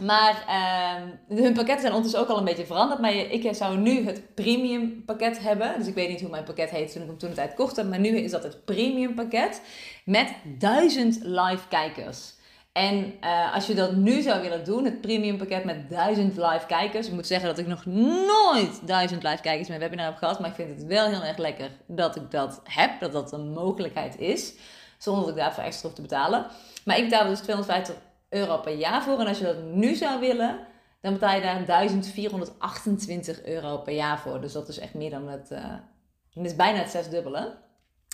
Maar 0.00 0.44
uh, 0.48 1.36
hun 1.38 1.52
pakketten 1.52 1.80
zijn 1.80 1.92
ondertussen 1.92 2.20
ook 2.20 2.28
al 2.28 2.38
een 2.38 2.44
beetje 2.44 2.66
veranderd. 2.66 3.00
Maar 3.00 3.14
ik 3.14 3.54
zou 3.54 3.78
nu 3.78 4.04
het 4.06 4.34
premium 4.34 5.04
pakket 5.04 5.38
hebben. 5.38 5.74
Dus 5.78 5.86
ik 5.86 5.94
weet 5.94 6.08
niet 6.08 6.20
hoe 6.20 6.30
mijn 6.30 6.44
pakket 6.44 6.70
heet 6.70 6.92
toen 6.92 7.02
ik 7.02 7.08
hem 7.08 7.18
toen 7.18 7.28
de 7.28 7.34
tijd 7.34 7.54
kocht. 7.54 7.88
Maar 7.88 7.98
nu 7.98 8.08
is 8.08 8.30
dat 8.30 8.42
het 8.42 8.64
premium 8.64 9.14
pakket 9.14 9.62
met 10.04 10.32
1000 10.58 11.18
live 11.22 11.68
kijkers. 11.68 12.34
En 12.78 13.14
uh, 13.24 13.54
als 13.54 13.66
je 13.66 13.74
dat 13.74 13.92
nu 13.92 14.22
zou 14.22 14.40
willen 14.40 14.64
doen, 14.64 14.84
het 14.84 15.00
premium 15.00 15.36
pakket 15.36 15.64
met 15.64 15.90
1000 15.90 16.36
live 16.36 16.66
kijkers. 16.66 17.06
Ik 17.06 17.12
moet 17.12 17.26
zeggen 17.26 17.48
dat 17.48 17.58
ik 17.58 17.66
nog 17.66 17.84
nooit 17.84 18.86
1000 18.86 19.22
live 19.22 19.42
kijkers 19.42 19.68
mijn 19.68 19.80
webinar 19.80 20.06
heb 20.06 20.16
gehad. 20.16 20.40
Maar 20.40 20.48
ik 20.48 20.54
vind 20.54 20.78
het 20.78 20.84
wel 20.84 21.06
heel 21.06 21.22
erg 21.22 21.36
lekker 21.36 21.70
dat 21.86 22.16
ik 22.16 22.30
dat 22.30 22.60
heb. 22.64 23.00
Dat 23.00 23.12
dat 23.12 23.32
een 23.32 23.52
mogelijkheid 23.52 24.18
is. 24.18 24.54
Zonder 24.98 25.22
dat 25.22 25.32
ik 25.32 25.40
daarvoor 25.40 25.62
extra 25.62 25.86
hoef 25.86 25.96
te 25.96 26.02
betalen. 26.02 26.46
Maar 26.84 26.98
ik 26.98 27.04
betaal 27.04 27.28
dus 27.28 27.40
250 27.40 27.94
euro 28.28 28.58
per 28.58 28.74
jaar 28.74 29.02
voor. 29.02 29.20
En 29.20 29.26
als 29.26 29.38
je 29.38 29.44
dat 29.44 29.62
nu 29.62 29.94
zou 29.94 30.20
willen, 30.20 30.58
dan 31.00 31.12
betaal 31.12 31.34
je 31.34 31.40
daar 31.40 31.66
1428 31.66 33.44
euro 33.44 33.78
per 33.78 33.94
jaar 33.94 34.18
voor. 34.18 34.40
Dus 34.40 34.52
dat 34.52 34.68
is 34.68 34.78
echt 34.78 34.94
meer 34.94 35.10
dan 35.10 35.28
het. 35.28 35.50
Uh, 35.52 36.44
is 36.44 36.56
bijna 36.56 36.78
het 36.78 36.90
zesdubbele. 36.90 37.56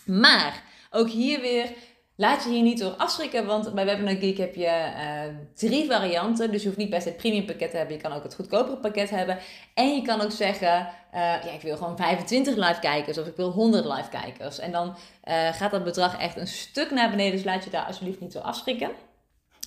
Maar 0.04 0.62
ook 0.90 1.08
hier 1.08 1.40
weer. 1.40 1.72
Laat 2.16 2.44
je 2.44 2.50
hier 2.50 2.62
niet 2.62 2.78
door 2.78 2.90
afschrikken, 2.90 3.46
want 3.46 3.74
bij 3.74 3.84
Webinar 3.84 4.16
Geek 4.16 4.38
heb 4.38 4.54
je 4.54 4.92
uh, 4.96 5.34
drie 5.54 5.86
varianten. 5.90 6.50
Dus 6.50 6.60
je 6.60 6.66
hoeft 6.66 6.78
niet 6.78 6.90
best 6.90 7.04
het 7.04 7.16
premium 7.16 7.44
pakket 7.44 7.70
te 7.70 7.76
hebben, 7.76 7.96
je 7.96 8.02
kan 8.02 8.12
ook 8.12 8.22
het 8.22 8.34
goedkopere 8.34 8.76
pakket 8.76 9.10
hebben. 9.10 9.38
En 9.74 9.94
je 9.94 10.02
kan 10.02 10.20
ook 10.20 10.30
zeggen, 10.30 10.68
uh, 10.68 11.20
ja, 11.20 11.50
ik 11.50 11.60
wil 11.60 11.76
gewoon 11.76 11.96
25 11.96 12.56
live 12.56 12.80
kijkers 12.80 13.18
of 13.18 13.26
ik 13.26 13.36
wil 13.36 13.50
100 13.50 13.84
live 13.84 14.08
kijkers. 14.08 14.58
En 14.58 14.72
dan 14.72 14.88
uh, 14.88 15.48
gaat 15.52 15.70
dat 15.70 15.84
bedrag 15.84 16.18
echt 16.18 16.36
een 16.36 16.46
stuk 16.46 16.90
naar 16.90 17.10
beneden, 17.10 17.32
dus 17.32 17.44
laat 17.44 17.64
je 17.64 17.70
daar 17.70 17.86
alsjeblieft 17.86 18.20
niet 18.20 18.32
door 18.32 18.42
afschrikken. 18.42 18.90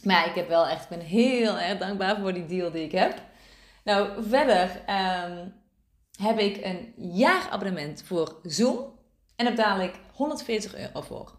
Maar 0.04 0.28
ik 0.28 0.36
heb 0.36 0.48
wel 0.48 0.68
echt, 0.68 0.84
ik 0.84 0.90
ben 0.90 1.00
heel 1.00 1.58
erg 1.58 1.78
dankbaar 1.78 2.20
voor 2.20 2.34
die 2.34 2.46
deal 2.46 2.72
die 2.72 2.84
ik 2.84 2.92
heb. 2.92 3.22
Nou, 3.84 4.24
verder 4.28 4.82
um, 5.30 5.54
heb 6.22 6.40
ik 6.40 6.66
een 6.66 6.94
jaarabonnement 6.98 8.04
voor 8.06 8.36
Zoom. 8.44 8.78
En 9.36 9.46
daar 9.46 9.56
betaal 9.56 9.80
ik 9.80 9.94
140 10.14 10.76
euro 10.76 11.02
voor. 11.02 11.37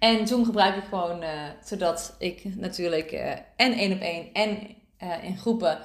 En 0.00 0.26
Zoom 0.26 0.44
gebruik 0.44 0.76
ik 0.76 0.84
gewoon 0.88 1.22
uh, 1.22 1.28
zodat 1.64 2.16
ik 2.18 2.56
natuurlijk 2.56 3.12
uh, 3.12 3.30
en 3.56 3.72
één 3.72 3.92
op 3.92 4.00
één 4.00 4.32
en 4.32 4.76
uh, 5.02 5.24
in 5.24 5.38
groepen 5.38 5.78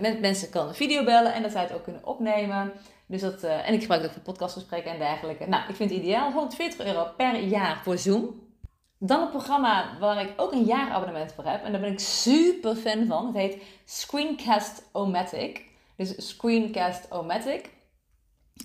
met 0.00 0.20
mensen 0.20 0.50
kan 0.50 0.74
video 0.74 1.04
bellen 1.04 1.34
en 1.34 1.42
dat 1.42 1.50
zij 1.50 1.62
het 1.62 1.72
ook 1.72 1.82
kunnen 1.82 2.06
opnemen. 2.06 2.72
Dus 3.06 3.20
dat, 3.20 3.42
en 3.42 3.74
ik 3.74 3.80
gebruik 3.80 4.00
het 4.00 4.10
ook 4.10 4.16
voor 4.16 4.32
podcastgesprekken 4.32 4.92
en 4.92 4.98
dergelijke. 4.98 5.46
Nou, 5.46 5.68
ik 5.68 5.76
vind 5.76 5.90
het 5.90 5.98
ideaal. 5.98 6.32
140 6.32 6.86
euro 6.86 7.06
per 7.16 7.38
jaar 7.40 7.80
voor 7.82 7.98
Zoom. 7.98 8.40
Dan 8.98 9.20
een 9.20 9.30
programma 9.30 9.98
waar 9.98 10.20
ik 10.20 10.32
ook 10.36 10.52
een 10.52 10.64
jaarabonnement 10.64 11.32
voor 11.32 11.44
heb. 11.44 11.64
En 11.64 11.72
daar 11.72 11.80
ben 11.80 11.92
ik 11.92 11.98
super 12.00 12.76
fan 12.76 13.06
van. 13.06 13.26
Het 13.26 13.36
heet 13.36 13.62
Screencast-O-Matic. 13.84 15.64
Dus 15.96 16.28
Screencast-O-Matic. 16.28 17.70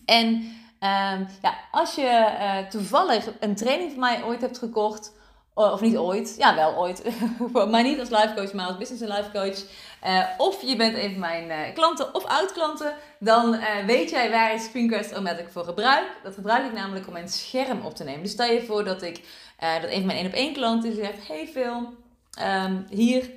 En 0.06 0.52
um, 0.80 1.28
ja, 1.42 1.58
als 1.72 1.96
je 1.96 2.36
uh, 2.40 2.70
toevallig 2.70 3.26
een 3.40 3.56
training 3.56 3.92
van 3.92 4.00
mij 4.00 4.24
ooit 4.24 4.42
hebt 4.42 4.58
gekocht... 4.58 5.16
Of 5.54 5.82
niet 5.82 5.98
ooit, 5.98 6.36
ja 6.38 6.56
wel 6.56 6.76
ooit, 6.76 7.04
maar 7.72 7.84
niet 7.84 8.00
als 8.00 8.10
life 8.10 8.34
coach, 8.36 8.54
maar 8.54 8.66
als 8.66 8.78
business 8.78 9.04
en 9.04 9.18
life 9.18 9.32
coach. 9.32 9.64
Uh, 10.06 10.26
of 10.38 10.62
je 10.62 10.76
bent 10.76 10.98
een 10.98 11.12
van 11.12 11.20
mijn 11.20 11.50
uh, 11.50 11.74
klanten 11.74 12.16
of 12.16 12.26
oud-klanten, 12.26 12.94
dan 13.20 13.60
weet 13.86 14.10
jij 14.10 14.30
waar 14.30 14.54
ik 14.54 14.60
Screencast-O-Matic 14.60 15.50
voor 15.50 15.64
gebruik. 15.64 16.06
Dat 16.24 16.34
gebruik 16.34 16.66
ik 16.66 16.74
namelijk 16.74 17.08
om 17.08 17.14
mijn 17.14 17.30
scherm 17.30 17.82
op 17.86 17.96
te 17.96 18.04
nemen. 18.04 18.24
Dus 18.24 18.32
stel 18.32 18.52
je 18.52 18.66
voor 18.66 18.84
dat 18.84 19.02
ik 19.02 19.16
dat 19.60 19.90
een 19.90 19.98
van 19.98 20.06
mijn 20.06 20.18
één 20.18 20.28
op 20.28 20.34
één 20.34 20.54
klanten 20.54 20.96
zegt: 20.96 21.28
Hey 21.28 21.48
Phil, 21.48 21.94
um, 22.42 22.86
hier 22.90 23.30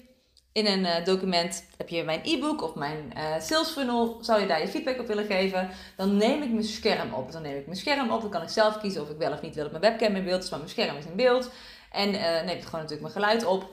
in 0.52 0.66
een 0.66 0.80
uh, 0.80 1.04
document 1.04 1.64
heb 1.76 1.88
je 1.88 2.04
mijn 2.04 2.20
e-book 2.22 2.62
of 2.62 2.74
mijn 2.74 3.12
uh, 3.16 3.40
sales 3.40 3.68
funnel. 3.68 4.18
Zou 4.20 4.40
je 4.40 4.46
daar 4.46 4.60
je 4.60 4.68
feedback 4.68 4.98
op 4.98 5.06
willen 5.06 5.26
geven? 5.26 5.68
Dan 5.96 6.16
neem 6.16 6.42
ik 6.42 6.50
mijn 6.50 6.64
scherm 6.64 7.14
op. 7.14 7.32
Dan 7.32 7.42
neem 7.42 7.56
ik 7.56 7.66
mijn 7.66 7.78
scherm 7.78 8.10
op. 8.10 8.20
Dan 8.20 8.30
kan 8.30 8.42
ik 8.42 8.48
zelf 8.48 8.78
kiezen 8.78 9.02
of 9.02 9.10
ik 9.10 9.18
wel 9.18 9.32
of 9.32 9.42
niet 9.42 9.54
wil 9.54 9.62
dat 9.70 9.80
mijn 9.80 9.92
webcam 9.92 10.16
in 10.16 10.24
beeld 10.24 10.42
is, 10.42 10.50
maar 10.50 10.58
mijn 10.58 10.70
scherm 10.70 10.96
is 10.96 11.04
in 11.04 11.16
beeld. 11.16 11.50
En 11.92 12.10
neem 12.10 12.56
ik 12.56 12.64
gewoon 12.64 12.80
natuurlijk 12.80 13.00
mijn 13.00 13.12
geluid 13.12 13.44
op. 13.44 13.68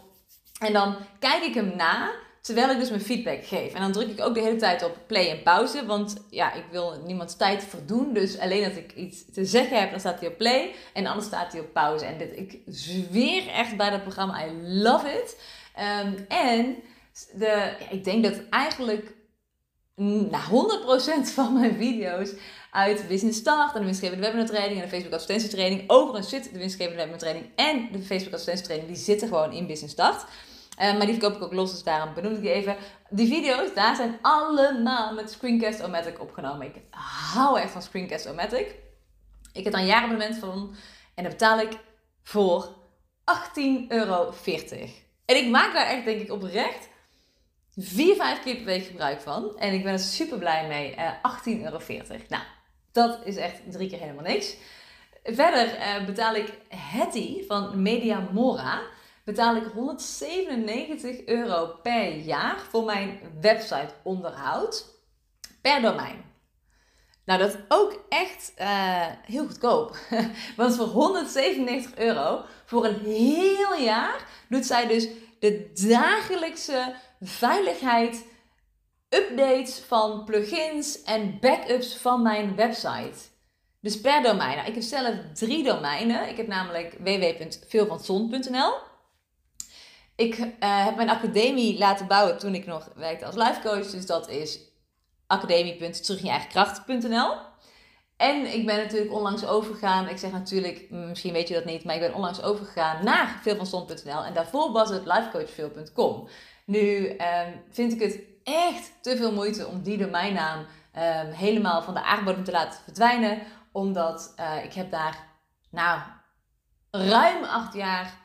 En 0.60 0.74
dan 0.74 0.96
kijk 1.20 1.44
ik 1.44 1.54
hem 1.54 1.76
na 1.76 2.12
Terwijl 2.48 2.70
ik 2.70 2.80
dus 2.80 2.90
mijn 2.90 3.02
feedback 3.02 3.46
geef. 3.46 3.74
En 3.74 3.82
dan 3.82 3.92
druk 3.92 4.10
ik 4.10 4.22
ook 4.22 4.34
de 4.34 4.42
hele 4.42 4.56
tijd 4.56 4.84
op 4.84 4.98
play 5.08 5.30
en 5.30 5.44
pauze. 5.44 5.86
Want 5.86 6.16
ja, 6.30 6.54
ik 6.54 6.64
wil 6.72 7.02
niemands 7.06 7.36
tijd 7.36 7.64
verdoen. 7.64 8.14
Dus 8.14 8.40
alleen 8.40 8.66
als 8.66 8.76
ik 8.76 8.94
iets 8.94 9.32
te 9.34 9.46
zeggen 9.46 9.80
heb, 9.80 9.90
dan 9.90 10.00
staat 10.00 10.20
hij 10.20 10.30
op 10.30 10.38
play. 10.38 10.74
En 10.94 11.06
anders 11.06 11.26
staat 11.26 11.52
hij 11.52 11.62
op 11.62 11.74
pauze. 11.74 12.06
En 12.06 12.18
dit, 12.18 12.38
ik 12.38 12.60
zweer 12.66 13.48
echt 13.48 13.78
bij 13.78 13.90
dat 13.90 14.02
programma. 14.02 14.46
I 14.46 14.52
love 14.62 15.10
it. 15.10 15.38
Um, 15.80 16.26
en 16.28 16.76
de, 17.34 17.76
ik 17.90 18.04
denk 18.04 18.24
dat 18.24 18.42
eigenlijk 18.50 19.16
nou, 19.96 20.44
100% 21.24 21.34
van 21.34 21.54
mijn 21.54 21.76
video's 21.76 22.34
uit 22.72 23.08
Business 23.08 23.40
Start 23.40 23.74
en 23.74 23.80
de 23.80 23.86
winstgevende 23.86 24.26
webinar 24.26 24.46
training 24.46 24.82
en 24.82 24.82
de 24.82 24.96
Facebook 24.96 25.14
advertentietraining. 25.14 25.84
Overigens 25.88 26.30
zit 26.30 26.54
de 26.54 26.60
winstgevende 26.60 26.98
webinar 26.98 27.20
training 27.20 27.46
en 27.56 27.90
de 27.92 28.02
Facebook 28.02 28.34
advertentietraining, 28.34 28.92
die 28.92 29.04
zitten 29.04 29.28
gewoon 29.28 29.52
in 29.52 29.68
Business 29.68 29.94
Start. 29.94 30.26
Uh, 30.82 30.98
maar 30.98 31.06
die 31.06 31.16
verkoop 31.16 31.36
ik 31.36 31.44
ook 31.44 31.54
los, 31.54 31.72
dus 31.72 31.84
daarom 31.84 32.14
benoem 32.14 32.34
ik 32.34 32.42
die 32.42 32.52
even. 32.52 32.76
Die 33.10 33.34
video's, 33.34 33.74
daar 33.74 33.96
zijn 33.96 34.20
allemaal 34.22 35.14
met 35.14 35.32
Screencast-O-Matic 35.32 36.22
opgenomen. 36.22 36.68
Ik 36.68 36.82
hou 37.34 37.60
echt 37.60 37.72
van 37.72 37.82
Screencast-O-Matic. 37.82 38.76
Ik 39.54 39.64
heb 39.64 39.74
daar 39.74 39.82
een 39.82 39.88
jaarabonnement 39.88 40.36
van 40.38 40.76
en 41.16 41.24
dat 41.24 41.32
betaal 41.32 41.60
ik 41.60 41.80
voor 42.24 42.76
18,40 43.26 43.88
euro. 43.88 44.34
En 45.28 45.36
ik 45.36 45.50
maak 45.50 45.74
daar 45.74 45.88
echt, 45.88 46.06
denk 46.06 46.22
ik, 46.22 46.32
oprecht 46.32 46.90
4, 47.76 48.16
5 48.16 48.44
keer 48.44 48.56
per 48.56 48.66
week 48.66 48.86
gebruik 48.86 49.22
van. 49.22 49.58
En 49.58 49.74
ik 49.74 49.84
ben 49.84 49.94
er 49.94 50.00
super 50.00 50.38
blij 50.38 50.68
mee. 50.68 50.96
Uh, 50.96 51.12
18,40 51.58 51.62
euro. 51.64 51.80
Nou, 52.28 52.44
dat 52.92 53.20
is 53.24 53.36
echt 53.36 53.72
drie 53.72 53.90
keer 53.90 54.00
helemaal 54.00 54.24
niks. 54.24 54.56
Verder 55.24 55.78
uh, 55.80 56.06
betaal 56.06 56.36
ik 56.36 56.54
Hetty 56.68 57.46
van 57.48 57.82
Media 57.82 58.30
Mora 58.32 58.82
betaal 59.24 59.56
ik 59.56 59.66
197 59.74 61.26
euro 61.26 61.80
per 61.84 62.16
jaar 62.16 62.60
voor 62.70 62.84
mijn 62.84 63.20
website 63.42 63.94
onderhoud 64.04 64.86
per 65.62 65.82
domein. 65.82 66.24
Nou, 67.28 67.40
dat 67.40 67.50
is 67.50 67.60
ook 67.68 68.06
echt 68.10 68.54
uh, 68.60 69.06
heel 69.22 69.46
goedkoop. 69.46 69.98
Want 70.58 70.76
voor 70.76 70.86
197 70.86 71.96
euro 71.96 72.44
voor 72.66 72.86
een 72.86 73.00
heel 73.00 73.76
jaar 73.76 74.26
doet 74.50 74.66
zij 74.66 74.88
dus 74.88 75.08
de 75.40 75.72
dagelijkse 75.88 76.94
veiligheid, 77.22 78.26
updates 79.10 79.80
van 79.80 80.24
plugins 80.24 81.04
en 81.04 81.38
backups 81.40 81.98
van 81.98 82.22
mijn 82.22 82.56
website. 82.56 83.18
Dus 83.82 84.02
per 84.02 84.22
domein. 84.22 84.56
Nou, 84.56 84.68
ik 84.68 84.74
heb 84.74 84.84
zelf 84.84 85.16
drie 85.34 85.64
domeinen. 85.64 86.30
Ik 86.30 86.38
heb 86.38 86.48
namelijk 86.48 86.98
www.veelvanzon.nl. 87.00 88.74
Ik 90.16 90.38
uh, 90.38 90.46
heb 90.60 90.96
mijn 90.96 91.10
academie 91.10 91.78
laten 91.78 92.08
bouwen 92.08 92.38
toen 92.38 92.56
ik 92.56 92.66
nog 92.66 92.90
werkte 92.96 93.26
als 93.26 93.36
life 93.36 93.60
coach. 93.64 93.92
Dus 93.92 94.06
dat 94.06 94.30
is 94.30 94.60
academie.terugjeeigenkracht.nl. 95.28 97.36
En 98.18 98.54
ik 98.54 98.66
ben 98.66 98.78
natuurlijk 98.78 99.14
onlangs 99.14 99.46
overgegaan. 99.46 100.10
Ik 100.10 100.18
zeg 100.18 100.32
natuurlijk, 100.32 100.90
misschien 100.90 101.34
weet 101.34 101.48
je 101.48 101.54
dat 101.54 101.66
niet, 101.66 101.84
maar 101.84 101.96
ik 101.96 102.02
ben 102.02 102.14
onlangs 102.14 102.42
overgegaan 102.42 103.04
naar 103.04 103.40
veelvanstond.nl. 103.42 104.24
En 104.24 104.34
daarvoor 104.34 104.72
was 104.72 104.90
het 104.90 105.06
lifecoachveel.com. 105.06 106.28
Nu 106.66 107.10
um, 107.10 107.64
vind 107.70 107.94
ik 107.94 108.00
het 108.00 108.20
echt 108.44 108.92
te 109.02 109.18
veel 109.18 109.32
moeite 109.32 109.68
om 109.68 109.82
die 109.82 109.98
domeinnaam 109.98 110.60
um, 110.60 111.32
helemaal 111.32 111.82
van 111.82 111.94
de 111.94 112.04
aardbodem 112.04 112.44
te 112.44 112.52
laten 112.52 112.80
verdwijnen. 112.84 113.42
Omdat 113.72 114.34
uh, 114.40 114.64
ik 114.64 114.74
heb 114.74 114.92
daar, 114.92 115.18
nou, 115.70 116.00
ruim 116.92 117.44
acht 117.44 117.74
jaar 117.74 118.18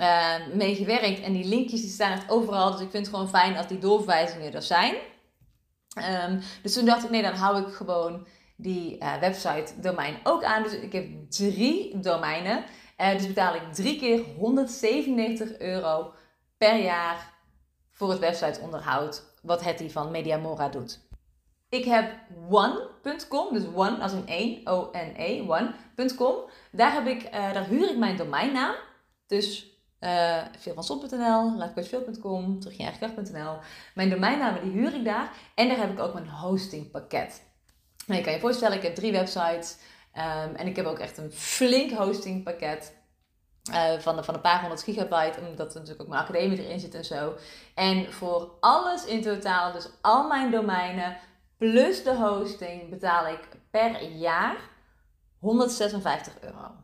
uh, 0.00 0.34
mee 0.54 0.74
gewerkt. 0.74 1.20
En 1.20 1.32
die 1.32 1.44
linkjes 1.44 1.80
die 1.80 1.90
staan 1.90 2.12
echt 2.12 2.30
overal. 2.30 2.70
Dus 2.70 2.80
ik 2.80 2.90
vind 2.90 3.06
het 3.06 3.14
gewoon 3.14 3.30
fijn 3.30 3.56
als 3.56 3.66
die 3.66 3.78
doorverwijzingen 3.78 4.54
er 4.54 4.62
zijn. 4.62 4.94
Um, 5.98 6.40
dus 6.62 6.72
toen 6.72 6.84
dacht 6.84 7.04
ik, 7.04 7.10
nee, 7.10 7.22
dan 7.22 7.34
hou 7.34 7.60
ik 7.60 7.74
gewoon 7.74 8.26
die 8.56 8.98
uh, 8.98 9.18
website 9.18 9.80
domein 9.80 10.16
ook 10.22 10.44
aan. 10.44 10.62
Dus 10.62 10.72
ik 10.72 10.92
heb 10.92 11.06
drie 11.28 11.98
domeinen. 11.98 12.64
Uh, 13.00 13.12
dus 13.12 13.26
betaal 13.26 13.54
ik 13.54 13.72
drie 13.72 13.98
keer 13.98 14.24
197 14.38 15.58
euro 15.58 16.12
per 16.58 16.76
jaar 16.76 17.32
voor 17.90 18.10
het 18.10 18.18
website 18.18 18.60
onderhoud. 18.60 19.24
Wat 19.42 19.64
Hetty 19.64 19.90
van 19.90 20.10
Mediamora 20.10 20.68
doet. 20.68 21.08
Ik 21.68 21.84
heb 21.84 22.12
one.com, 22.50 23.54
dus 23.54 23.62
one 23.74 23.98
als 23.98 24.12
in 24.12 24.26
één, 24.26 24.66
O-N-E, 24.66 25.40
one.com. 25.40 26.34
Daar, 26.72 26.92
heb 26.92 27.06
ik, 27.06 27.32
daar 27.32 27.66
huur 27.66 27.90
ik 27.90 27.96
mijn 27.96 28.16
domeinnaam. 28.16 28.74
Dus 29.26 29.69
uh, 30.00 30.38
eh, 30.38 30.46
veelvanson.nl, 30.58 31.56
lifecoachveel.com, 31.56 32.60
terugjeeigenkracht.nl. 32.60 33.58
Mijn 33.94 34.10
domeinnamen 34.10 34.62
die 34.62 34.72
huur 34.72 34.94
ik 34.94 35.04
daar. 35.04 35.32
En 35.54 35.68
daar 35.68 35.78
heb 35.78 35.90
ik 35.90 35.98
ook 35.98 36.14
mijn 36.14 36.28
hostingpakket. 36.28 37.42
Nou, 38.06 38.18
je 38.18 38.24
kan 38.24 38.34
je 38.34 38.40
voorstellen, 38.40 38.76
ik 38.76 38.82
heb 38.82 38.94
drie 38.94 39.12
websites. 39.12 39.76
Um, 40.14 40.54
en 40.54 40.66
ik 40.66 40.76
heb 40.76 40.86
ook 40.86 40.98
echt 40.98 41.18
een 41.18 41.32
flink 41.32 41.90
hostingpakket. 41.90 42.98
Uh, 43.70 43.98
van, 43.98 44.24
van 44.24 44.34
een 44.34 44.40
paar 44.40 44.60
honderd 44.60 44.82
gigabyte, 44.82 45.40
omdat 45.48 45.68
er 45.68 45.74
natuurlijk 45.74 46.00
ook 46.00 46.08
mijn 46.08 46.22
academie 46.22 46.64
erin 46.64 46.80
zit 46.80 46.94
en 46.94 47.04
zo. 47.04 47.34
En 47.74 48.12
voor 48.12 48.56
alles 48.60 49.04
in 49.04 49.22
totaal, 49.22 49.72
dus 49.72 49.88
al 50.00 50.28
mijn 50.28 50.50
domeinen 50.50 51.16
plus 51.56 52.02
de 52.02 52.14
hosting, 52.14 52.90
betaal 52.90 53.26
ik 53.26 53.48
per 53.70 54.02
jaar 54.02 54.56
156 55.38 56.32
euro. 56.40 56.79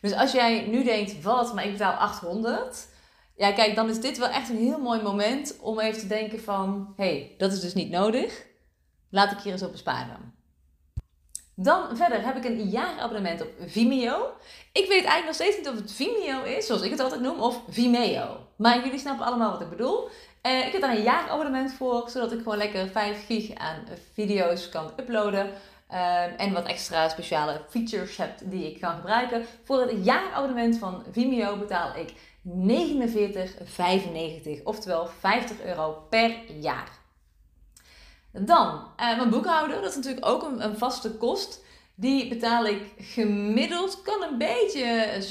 Dus 0.00 0.12
als 0.12 0.32
jij 0.32 0.66
nu 0.66 0.84
denkt, 0.84 1.22
wat, 1.22 1.54
maar 1.54 1.64
ik 1.64 1.72
betaal 1.72 1.92
800. 1.92 2.88
Ja, 3.36 3.52
kijk, 3.52 3.74
dan 3.74 3.88
is 3.88 4.00
dit 4.00 4.18
wel 4.18 4.28
echt 4.28 4.48
een 4.48 4.56
heel 4.56 4.78
mooi 4.78 5.02
moment 5.02 5.56
om 5.60 5.80
even 5.80 6.00
te 6.00 6.06
denken 6.06 6.40
van... 6.40 6.94
hé, 6.96 7.04
hey, 7.04 7.34
dat 7.38 7.52
is 7.52 7.60
dus 7.60 7.74
niet 7.74 7.90
nodig. 7.90 8.46
Laat 9.10 9.32
ik 9.32 9.38
hier 9.38 9.52
eens 9.52 9.62
op 9.62 9.72
besparen. 9.72 10.34
Dan 11.54 11.96
verder 11.96 12.24
heb 12.24 12.36
ik 12.36 12.44
een 12.44 12.68
jaarabonnement 12.68 13.42
op 13.42 13.48
Vimeo. 13.66 14.30
Ik 14.72 14.88
weet 14.88 15.04
eigenlijk 15.04 15.24
nog 15.24 15.34
steeds 15.34 15.56
niet 15.56 15.68
of 15.68 15.74
het 15.74 15.92
Vimeo 15.92 16.42
is, 16.42 16.66
zoals 16.66 16.82
ik 16.82 16.90
het 16.90 17.00
altijd 17.00 17.20
noem, 17.20 17.40
of 17.40 17.60
Vimeo. 17.68 18.36
Maar 18.56 18.84
jullie 18.84 18.98
snappen 18.98 19.26
allemaal 19.26 19.50
wat 19.50 19.60
ik 19.60 19.68
bedoel. 19.68 20.08
Uh, 20.42 20.66
ik 20.66 20.72
heb 20.72 20.80
daar 20.80 20.96
een 20.96 21.02
jaarabonnement 21.02 21.72
voor, 21.72 22.10
zodat 22.10 22.32
ik 22.32 22.38
gewoon 22.38 22.58
lekker 22.58 22.88
5 22.88 23.26
gig 23.26 23.54
aan 23.54 23.84
video's 24.12 24.68
kan 24.68 24.90
uploaden. 24.96 25.50
Ehm, 25.88 26.30
en 26.36 26.52
wat 26.52 26.66
extra 26.66 27.08
speciale 27.08 27.60
features 27.68 28.16
heb 28.16 28.38
die 28.44 28.70
ik 28.70 28.80
kan 28.80 28.94
gebruiken. 28.94 29.46
Voor 29.64 29.80
het 29.80 30.04
jaarabonnement 30.04 30.78
van 30.78 31.04
Vimeo 31.12 31.56
betaal 31.56 31.96
ik 31.96 32.12
49,95, 32.42 34.64
oftewel 34.64 35.08
50 35.18 35.62
euro 35.62 36.06
per 36.10 36.50
jaar. 36.60 36.88
Dan, 38.32 38.88
uh, 39.00 39.16
mijn 39.16 39.30
boekhouder, 39.30 39.80
dat 39.80 39.90
is 39.90 39.96
natuurlijk 39.96 40.26
ook 40.26 40.42
een, 40.42 40.76
vaste 40.76 41.10
kost. 41.10 41.64
Die 41.94 42.28
betaal 42.28 42.66
ik 42.66 42.82
gemiddeld, 42.98 44.02
kan 44.02 44.22
een 44.22 44.38
beetje, 44.38 45.22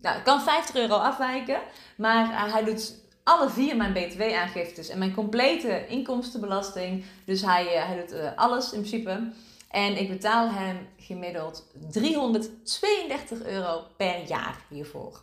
nou, 0.00 0.22
kan 0.22 0.42
50 0.42 0.74
euro 0.74 0.94
afwijken. 0.94 1.60
Maar 1.96 2.28
uh, 2.28 2.52
hij 2.52 2.64
doet 2.64 3.02
alle 3.24 3.50
vier 3.50 3.76
mijn 3.76 3.92
btw-aangiftes 3.92 4.88
en 4.88 4.98
mijn 4.98 5.14
complete 5.14 5.86
inkomstenbelasting. 5.86 7.04
Dus 7.24 7.42
hij, 7.42 7.64
hij 7.64 8.06
doet 8.06 8.36
alles 8.36 8.72
in 8.72 8.80
principe. 8.80 9.32
En 9.74 9.98
ik 9.98 10.08
betaal 10.08 10.50
hem 10.50 10.88
gemiddeld 10.96 11.66
332 11.90 13.42
euro 13.42 13.84
per 13.96 14.26
jaar 14.26 14.56
hiervoor. 14.68 15.20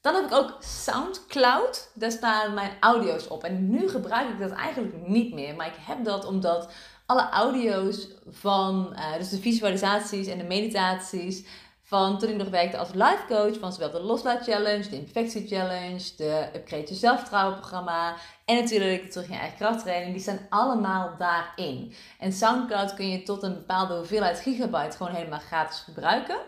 Dan 0.00 0.14
heb 0.14 0.24
ik 0.24 0.32
ook 0.32 0.56
SoundCloud. 0.60 1.90
Daar 1.94 2.10
staan 2.10 2.54
mijn 2.54 2.72
audio's 2.80 3.28
op. 3.28 3.44
En 3.44 3.70
nu 3.70 3.88
gebruik 3.88 4.28
ik 4.28 4.38
dat 4.38 4.50
eigenlijk 4.50 5.08
niet 5.08 5.34
meer. 5.34 5.54
Maar 5.54 5.66
ik 5.66 5.78
heb 5.80 6.04
dat 6.04 6.24
omdat 6.24 6.72
alle 7.06 7.28
audio's 7.28 8.08
van, 8.30 8.92
uh, 8.96 9.16
dus 9.16 9.28
de 9.28 9.40
visualisaties 9.40 10.26
en 10.26 10.38
de 10.38 10.44
meditaties, 10.44 11.46
van 11.86 12.18
toen 12.18 12.28
ik 12.28 12.36
nog 12.36 12.48
werkte 12.48 12.76
als 12.76 12.92
life 12.92 13.24
coach, 13.28 13.58
van 13.58 13.72
zowel 13.72 13.90
de 13.90 14.00
Loslaat 14.00 14.44
Challenge, 14.44 14.88
de 14.88 14.96
Imperfectie 14.96 15.46
Challenge, 15.46 16.16
de 16.16 16.48
Upgrade 16.54 16.88
Je 16.88 16.94
Zelfvertrouwen 16.94 17.58
programma 17.58 18.14
en 18.44 18.56
natuurlijk 18.56 19.10
Terug 19.10 19.26
in 19.26 19.32
je 19.32 19.38
eigen 19.38 19.58
krachttraining, 19.58 20.12
die 20.12 20.22
staan 20.22 20.46
allemaal 20.48 21.14
daarin. 21.18 21.94
En 22.18 22.32
Soundcloud 22.32 22.94
kun 22.94 23.08
je 23.08 23.22
tot 23.22 23.42
een 23.42 23.54
bepaalde 23.54 23.94
hoeveelheid 23.94 24.40
gigabyte 24.40 24.96
gewoon 24.96 25.14
helemaal 25.14 25.38
gratis 25.38 25.78
gebruiken. 25.78 26.38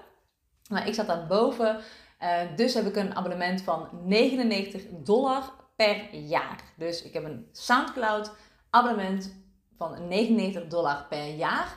Maar 0.68 0.86
ik 0.86 0.94
zat 0.94 1.06
daar 1.06 1.26
boven, 1.26 1.80
uh, 2.20 2.40
dus 2.56 2.74
heb 2.74 2.86
ik 2.86 2.96
een 2.96 3.16
abonnement 3.16 3.62
van 3.62 3.88
99 4.04 4.82
dollar 4.90 5.52
per 5.76 6.14
jaar. 6.14 6.60
Dus 6.76 7.02
ik 7.02 7.12
heb 7.12 7.24
een 7.24 7.48
Soundcloud 7.52 8.32
abonnement 8.70 9.34
van 9.76 10.08
99 10.08 10.66
dollar 10.66 11.06
per 11.08 11.26
jaar. 11.26 11.76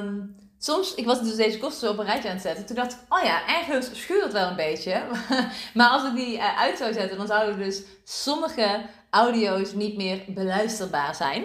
Um, 0.00 0.41
soms, 0.64 0.94
ik 0.94 1.06
was 1.06 1.22
dus 1.22 1.36
deze 1.36 1.58
kosten 1.58 1.90
op 1.90 1.98
een 1.98 2.04
rijtje 2.04 2.28
aan 2.28 2.34
het 2.34 2.44
zetten. 2.44 2.66
Toen 2.66 2.76
dacht 2.76 2.92
ik, 2.92 2.98
oh 3.08 3.22
ja, 3.22 3.48
ergens 3.48 3.90
schuurt 3.92 4.22
het 4.22 4.32
wel 4.32 4.48
een 4.48 4.56
beetje. 4.56 5.02
maar 5.74 5.88
als 5.88 6.04
ik 6.04 6.14
die 6.14 6.38
eh, 6.38 6.58
uit 6.58 6.78
zou 6.78 6.92
zetten, 6.92 7.18
dan 7.18 7.26
zouden 7.26 7.58
dus 7.58 7.82
sommige 8.04 8.86
audio's 9.10 9.72
niet 9.72 9.96
meer 9.96 10.24
beluisterbaar 10.28 11.14
zijn. 11.14 11.42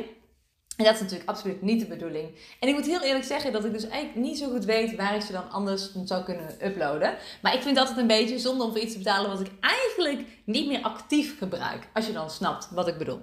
En 0.77 0.85
dat 0.85 0.93
is 0.93 1.01
natuurlijk 1.01 1.29
absoluut 1.29 1.61
niet 1.61 1.79
de 1.79 1.87
bedoeling. 1.87 2.29
En 2.59 2.67
ik 2.67 2.75
moet 2.75 2.85
heel 2.85 3.01
eerlijk 3.01 3.25
zeggen 3.25 3.51
dat 3.51 3.65
ik 3.65 3.71
dus 3.71 3.87
eigenlijk 3.87 4.27
niet 4.27 4.37
zo 4.37 4.49
goed 4.49 4.65
weet 4.65 4.95
waar 4.95 5.15
ik 5.15 5.21
ze 5.21 5.31
dan 5.31 5.51
anders 5.51 5.91
zou 6.03 6.23
kunnen 6.23 6.65
uploaden. 6.67 7.17
Maar 7.41 7.53
ik 7.53 7.61
vind 7.61 7.79
het 7.79 7.97
een 7.97 8.07
beetje 8.07 8.39
zonde 8.39 8.63
om 8.63 8.71
voor 8.71 8.79
iets 8.79 8.91
te 8.91 8.97
betalen 8.97 9.29
wat 9.29 9.39
ik 9.39 9.51
eigenlijk 9.59 10.27
niet 10.45 10.67
meer 10.67 10.81
actief 10.81 11.37
gebruik. 11.37 11.87
Als 11.93 12.05
je 12.05 12.13
dan 12.13 12.29
snapt 12.29 12.69
wat 12.71 12.87
ik 12.87 12.97
bedoel. 12.97 13.21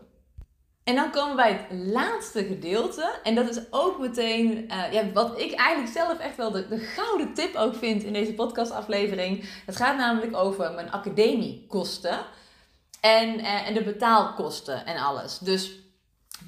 En 0.84 0.94
dan 0.94 1.10
komen 1.10 1.36
we 1.36 1.42
bij 1.42 1.52
het 1.52 1.92
laatste 1.92 2.44
gedeelte. 2.44 3.14
En 3.22 3.34
dat 3.34 3.48
is 3.48 3.60
ook 3.70 3.98
meteen 3.98 4.72
uh, 4.72 4.92
ja, 4.92 5.12
wat 5.12 5.40
ik 5.40 5.52
eigenlijk 5.52 5.92
zelf 5.92 6.18
echt 6.18 6.36
wel 6.36 6.50
de, 6.50 6.68
de 6.68 6.78
gouden 6.78 7.34
tip 7.34 7.54
ook 7.54 7.74
vind 7.74 8.02
in 8.02 8.12
deze 8.12 8.34
podcastaflevering. 8.34 9.44
Het 9.66 9.76
gaat 9.76 9.96
namelijk 9.96 10.36
over 10.36 10.72
mijn 10.72 10.90
academiekosten. 10.90 12.18
En, 13.00 13.38
uh, 13.40 13.68
en 13.68 13.74
de 13.74 13.82
betaalkosten 13.82 14.86
en 14.86 14.96
alles. 14.96 15.38
Dus 15.38 15.78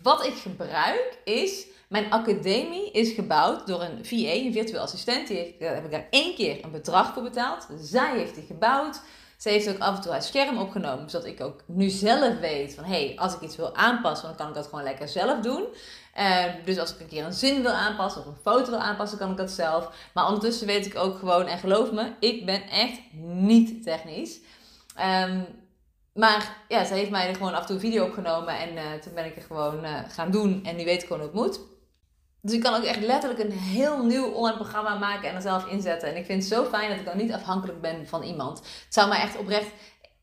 wat 0.03 0.27
ik 0.27 0.35
gebruik 0.35 1.18
is... 1.25 1.66
Mijn 1.88 2.11
academie 2.11 2.90
is 2.90 3.12
gebouwd 3.12 3.66
door 3.66 3.83
een 3.83 4.05
VA, 4.05 4.16
een 4.16 4.53
virtueel 4.53 4.83
assistent. 4.83 5.29
Die 5.29 5.57
heb 5.59 5.85
ik 5.85 5.90
daar 5.90 6.07
één 6.11 6.35
keer 6.35 6.64
een 6.64 6.70
bedrag 6.70 7.14
voor 7.14 7.22
betaald. 7.22 7.66
Zij 7.81 8.16
heeft 8.16 8.35
die 8.35 8.44
gebouwd. 8.44 9.01
Ze 9.37 9.49
heeft 9.49 9.68
ook 9.68 9.79
af 9.79 9.96
en 9.96 10.03
toe 10.03 10.12
haar 10.12 10.22
scherm 10.22 10.59
opgenomen, 10.59 11.11
zodat 11.11 11.27
ik 11.27 11.40
ook 11.40 11.61
nu 11.66 11.88
zelf 11.88 12.38
weet 12.38 12.75
van 12.75 12.85
hé, 12.85 13.07
hey, 13.07 13.18
als 13.18 13.35
ik 13.35 13.40
iets 13.40 13.57
wil 13.57 13.75
aanpassen, 13.75 14.29
dan 14.29 14.37
kan 14.37 14.49
ik 14.49 14.55
dat 14.55 14.66
gewoon 14.66 14.85
lekker 14.85 15.09
zelf 15.09 15.40
doen. 15.40 15.64
Uh, 16.18 16.44
dus 16.64 16.79
als 16.79 16.94
ik 16.94 17.01
een 17.01 17.07
keer 17.09 17.25
een 17.25 17.33
zin 17.33 17.62
wil 17.62 17.72
aanpassen 17.72 18.20
of 18.20 18.27
een 18.27 18.40
foto 18.42 18.70
wil 18.70 18.81
aanpassen, 18.81 19.18
kan 19.18 19.31
ik 19.31 19.37
dat 19.37 19.51
zelf. 19.51 20.11
Maar 20.14 20.27
ondertussen 20.27 20.66
weet 20.66 20.87
ik 20.87 20.96
ook 20.96 21.18
gewoon, 21.18 21.46
en 21.46 21.59
geloof 21.59 21.92
me, 21.92 22.12
ik 22.20 22.46
ben 22.46 22.62
echt 22.62 23.01
niet 23.22 23.83
technisch. 23.83 24.40
Um, 25.25 25.46
maar 26.16 26.57
ja, 26.68 26.85
ze 26.85 26.94
heeft 26.94 27.11
mij 27.11 27.29
er 27.29 27.35
gewoon 27.35 27.55
af 27.55 27.61
en 27.61 27.66
toe 27.66 27.75
een 27.75 27.81
video 27.81 28.05
opgenomen 28.05 28.59
en 28.59 28.75
uh, 28.75 28.83
toen 29.03 29.14
ben 29.14 29.25
ik 29.25 29.37
er 29.37 29.42
gewoon 29.42 29.85
uh, 29.85 29.99
gaan 30.09 30.31
doen. 30.31 30.64
En 30.64 30.77
nu 30.77 30.85
weet 30.85 31.03
ik 31.03 31.09
gewoon 31.09 31.22
hoe 31.22 31.31
het 31.31 31.40
moet. 31.40 31.61
Dus 32.46 32.54
ik 32.54 32.62
kan 32.62 32.74
ook 32.74 32.82
echt 32.82 33.00
letterlijk 33.00 33.42
een 33.42 33.59
heel 33.59 34.04
nieuw 34.04 34.26
online 34.26 34.56
programma 34.56 34.94
maken 34.94 35.28
en 35.28 35.35
er 35.35 35.42
zelf 35.42 35.66
inzetten. 35.66 36.09
En 36.09 36.16
ik 36.16 36.24
vind 36.24 36.42
het 36.42 36.52
zo 36.52 36.64
fijn 36.64 36.88
dat 36.88 36.98
ik 36.98 37.04
dan 37.04 37.16
niet 37.16 37.32
afhankelijk 37.32 37.80
ben 37.80 38.06
van 38.06 38.22
iemand. 38.22 38.59
Het 38.59 38.94
zou 38.94 39.09
mij 39.09 39.20
echt 39.20 39.38
oprecht 39.38 39.70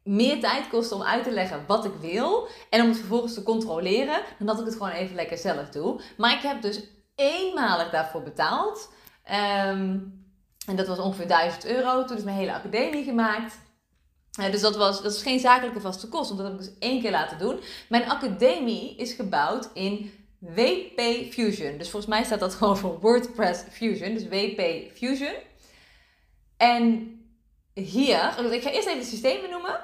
meer 0.04 0.40
tijd 0.40 0.70
kosten 0.70 0.98
om 0.98 1.04
uit 1.04 1.24
te 1.24 1.32
leggen 1.32 1.64
wat 1.68 1.86
ik 1.86 1.94
wil. 2.02 2.48
En 2.70 2.82
om 2.82 2.88
het 2.88 2.98
vervolgens 2.98 3.34
te 3.34 3.44
controleren. 3.44 4.22
Dan 4.38 4.48
dat 4.48 4.60
ik 4.60 4.66
het 4.66 4.74
gewoon 4.74 4.92
even 4.92 5.16
lekker 5.16 5.38
zelf 5.38 5.70
doe. 5.70 6.02
Maar 6.18 6.34
ik 6.34 6.42
heb 6.42 6.62
dus 6.62 6.84
eenmalig 7.16 7.90
daarvoor 7.90 8.24
betaald. 8.24 8.90
Um, 9.32 10.22
en 10.68 10.76
dat 10.76 10.88
was 10.88 11.00
ongeveer 11.00 11.28
1000 11.28 11.66
euro. 11.66 12.06
Toen 12.06 12.18
is 12.18 12.24
mijn 12.24 12.38
hele 12.38 12.54
academie 12.54 13.04
gemaakt. 13.04 13.54
Uh, 14.40 14.52
dus 14.52 14.62
dat, 14.62 14.76
was, 14.76 15.02
dat 15.02 15.14
is 15.14 15.22
geen 15.22 15.40
zakelijke 15.40 15.82
vaste 15.82 16.08
kost. 16.08 16.30
Want 16.30 16.42
dat 16.42 16.52
heb 16.52 16.60
ik 16.60 16.66
dus 16.66 16.78
één 16.80 17.02
keer 17.02 17.12
laten 17.12 17.38
doen. 17.38 17.60
Mijn 17.90 18.10
academie 18.10 18.96
is 18.96 19.14
gebouwd 19.14 19.70
in 19.74 20.23
WP 20.44 21.02
Fusion. 21.34 21.78
Dus 21.78 21.90
volgens 21.90 22.12
mij 22.12 22.24
staat 22.24 22.40
dat 22.40 22.54
gewoon 22.54 22.78
voor 22.78 23.00
WordPress 23.00 23.64
Fusion. 23.72 24.14
Dus 24.14 24.28
WP 24.28 24.62
Fusion. 24.98 25.34
En 26.58 27.18
hier, 27.74 28.52
ik 28.52 28.62
ga 28.62 28.72
eerst 28.72 28.88
even 28.88 29.00
het 29.00 29.08
systeem 29.08 29.42
benoemen. 29.42 29.80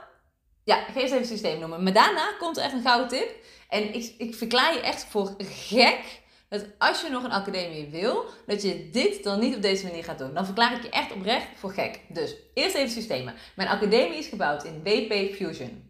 Ja, 0.64 0.88
ik 0.88 0.94
ga 0.94 1.00
eerst 1.00 1.14
even 1.14 1.18
het 1.18 1.28
systeem 1.28 1.60
noemen. 1.60 1.84
Maar 1.84 1.94
daarna 1.94 2.34
komt 2.40 2.58
er 2.58 2.64
echt 2.64 2.74
een 2.74 2.82
gouden 2.82 3.08
tip. 3.08 3.36
En 3.70 3.94
ik, 3.94 4.14
ik 4.18 4.36
verklaar 4.36 4.74
je 4.74 4.80
echt 4.80 5.06
voor 5.06 5.36
gek 5.38 6.22
dat 6.50 6.66
als 6.78 7.02
je 7.02 7.10
nog 7.10 7.24
een 7.24 7.32
academie 7.32 7.90
wil, 7.90 8.26
dat 8.46 8.62
je 8.62 8.90
dit 8.90 9.24
dan 9.24 9.40
niet 9.40 9.56
op 9.56 9.62
deze 9.62 9.86
manier 9.86 10.04
gaat 10.04 10.18
doen. 10.18 10.34
Dan 10.34 10.46
verklaar 10.46 10.76
ik 10.76 10.82
je 10.82 10.90
echt 10.90 11.12
oprecht 11.12 11.48
voor 11.56 11.72
gek. 11.72 12.00
Dus 12.08 12.36
eerst 12.54 12.76
even 12.76 12.90
systemen. 12.90 13.34
Mijn 13.56 13.70
academie 13.70 14.18
is 14.18 14.28
gebouwd 14.28 14.64
in 14.64 14.84
WP 14.84 15.36
Fusion. 15.36 15.90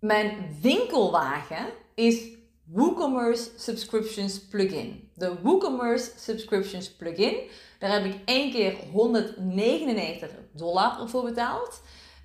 Mijn 0.00 0.58
winkelwagen 0.62 1.66
is 1.94 2.35
WooCommerce 2.66 3.50
Subscriptions 3.56 4.38
plugin. 4.38 5.10
De 5.14 5.40
WooCommerce 5.42 6.10
Subscriptions 6.16 6.92
plugin, 6.92 7.36
daar 7.78 7.92
heb 7.92 8.04
ik 8.04 8.20
één 8.24 8.50
keer 8.50 8.74
199 8.92 10.30
dollar 10.52 11.08
voor 11.08 11.24
betaald. 11.24 11.82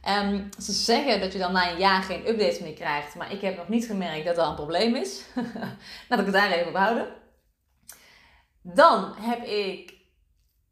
Um, 0.10 0.50
ze 0.60 0.72
zeggen 0.72 1.20
dat 1.20 1.34
je 1.34 1.40
dan 1.40 1.52
na 1.52 1.72
een 1.72 1.78
jaar 1.78 2.04
geen 2.04 2.28
updates 2.28 2.60
meer 2.60 2.74
krijgt, 2.74 3.16
maar 3.16 3.32
ik 3.32 3.42
heb 3.42 3.58
nog 3.58 3.68
niet 3.68 3.86
gemerkt 3.86 4.26
dat 4.26 4.36
dat 4.36 4.48
een 4.48 4.56
probleem 4.56 4.96
is. 4.96 5.22
Laat 6.10 6.20
ik 6.20 6.26
het 6.26 6.34
daar 6.34 6.52
even 6.52 6.68
op 6.68 6.76
houden. 6.76 7.08
Dan 8.62 9.14
heb 9.16 9.44
ik 9.44 9.94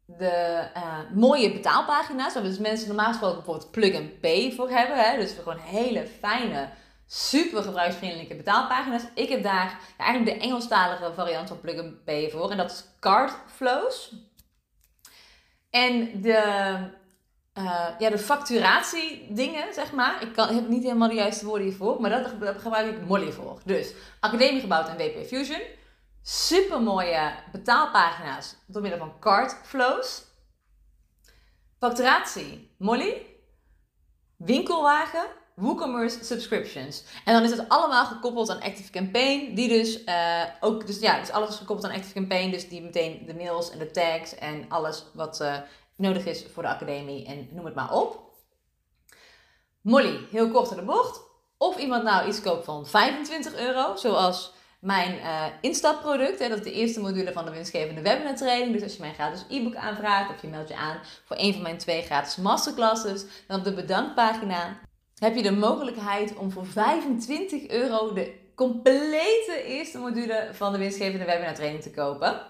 de 0.06 0.68
uh, 0.76 0.98
mooie 1.14 1.52
betaalpagina's, 1.52 2.34
waar 2.34 2.42
dus 2.42 2.58
mensen 2.58 2.88
normaal 2.88 3.08
gesproken 3.08 3.36
bijvoorbeeld 3.36 3.70
plug 3.70 3.94
and 3.94 4.20
pay 4.20 4.52
voor 4.52 4.70
hebben. 4.70 4.96
Hè? 4.96 5.16
Dus 5.16 5.32
gewoon 5.32 5.58
hele 5.58 6.06
fijne 6.06 6.68
super 7.12 7.62
gebruiksvriendelijke 7.62 8.34
betaalpagina's. 8.34 9.02
Ik 9.14 9.28
heb 9.28 9.42
daar 9.42 9.80
eigenlijk 9.96 10.38
de 10.38 10.44
Engelstalige 10.44 11.12
variant 11.14 11.48
van 11.48 11.60
Plug 11.60 11.78
and 11.78 12.30
voor. 12.32 12.50
En 12.50 12.56
dat 12.56 12.70
is 12.70 12.84
Cardflows. 13.00 14.14
En 15.70 16.20
de, 16.20 16.38
uh, 17.54 17.88
ja, 17.98 18.10
de 18.10 18.18
facturatie 18.18 19.26
dingen, 19.30 19.74
zeg 19.74 19.92
maar. 19.92 20.22
Ik, 20.22 20.32
kan, 20.32 20.54
heb 20.54 20.68
niet 20.68 20.82
helemaal 20.82 21.08
de 21.08 21.14
juiste 21.14 21.44
woorden 21.46 21.66
hiervoor. 21.66 22.00
Maar 22.00 22.10
dat, 22.10 22.40
daar 22.40 22.54
gebruik 22.54 22.96
ik 22.96 23.06
Molly 23.06 23.32
voor. 23.32 23.60
Dus 23.64 23.92
Academie 24.20 24.60
gebouwd 24.60 24.88
in 24.88 24.96
WP 24.96 25.26
Fusion. 25.26 25.60
Super 26.22 26.82
mooie 26.82 27.34
betaalpagina's 27.52 28.56
door 28.66 28.82
middel 28.82 29.00
van 29.00 29.18
Cardflows. 29.20 30.24
facturatie, 31.78 32.74
Molly, 32.78 33.26
winkelwagen, 34.36 35.26
WooCommerce 35.60 36.24
subscriptions. 36.24 37.04
En 37.24 37.34
dan 37.34 37.42
is 37.42 37.50
het 37.50 37.68
allemaal 37.68 38.04
gekoppeld 38.06 38.50
aan 38.50 38.62
Active 38.62 38.90
Campaign, 38.90 39.54
die 39.54 39.68
dus 39.68 40.04
uh, 40.04 40.42
ook, 40.60 40.86
dus 40.86 41.00
ja, 41.00 41.20
dus 41.20 41.30
alles 41.30 41.48
is 41.48 41.56
gekoppeld 41.56 41.90
aan 41.90 41.96
Active 41.96 42.14
Campaign, 42.14 42.50
dus 42.50 42.68
die 42.68 42.82
meteen 42.82 43.22
de 43.26 43.34
mails 43.34 43.70
en 43.70 43.78
de 43.78 43.90
tags 43.90 44.34
en 44.34 44.64
alles 44.68 45.04
wat 45.12 45.40
uh, 45.40 45.56
nodig 45.96 46.26
is 46.26 46.44
voor 46.52 46.62
de 46.62 46.68
academie 46.68 47.26
en 47.26 47.48
noem 47.50 47.64
het 47.64 47.74
maar 47.74 47.92
op. 47.92 48.28
Molly, 49.80 50.26
heel 50.30 50.50
kort 50.50 50.70
in 50.70 50.76
de 50.76 50.82
bocht. 50.82 51.20
Of 51.58 51.76
iemand 51.76 52.02
nou 52.02 52.28
iets 52.28 52.40
koopt 52.40 52.64
van 52.64 52.86
25 52.86 53.54
euro, 53.54 53.96
zoals 53.96 54.52
mijn 54.80 55.14
uh, 55.14 55.44
instapproduct. 55.60 56.38
Hè, 56.38 56.48
dat 56.48 56.58
is 56.58 56.64
de 56.64 56.72
eerste 56.72 57.00
module 57.00 57.32
van 57.32 57.44
de 57.44 57.50
winstgevende 57.50 58.02
webinar 58.02 58.36
training. 58.36 58.72
Dus 58.72 58.82
als 58.82 58.92
je 58.92 59.00
mijn 59.00 59.14
gratis 59.14 59.44
e-book 59.48 59.74
aanvraagt 59.74 60.30
of 60.30 60.42
je 60.42 60.48
meldt 60.48 60.68
je 60.68 60.76
aan 60.76 61.00
voor 61.24 61.36
een 61.38 61.52
van 61.52 61.62
mijn 61.62 61.78
twee 61.78 62.02
gratis 62.02 62.36
masterclasses, 62.36 63.24
dan 63.46 63.58
op 63.58 63.64
de 63.64 63.74
bedankpagina 63.74 64.78
heb 65.20 65.36
je 65.36 65.42
de 65.42 65.52
mogelijkheid 65.52 66.36
om 66.36 66.50
voor 66.50 66.66
25 66.66 67.68
euro 67.68 68.12
de 68.12 68.34
complete 68.54 69.62
eerste 69.66 69.98
module 69.98 70.48
van 70.52 70.72
de 70.72 70.78
winstgevende 70.78 71.24
webinar 71.24 71.54
training 71.54 71.82
te 71.82 71.90
kopen. 71.90 72.40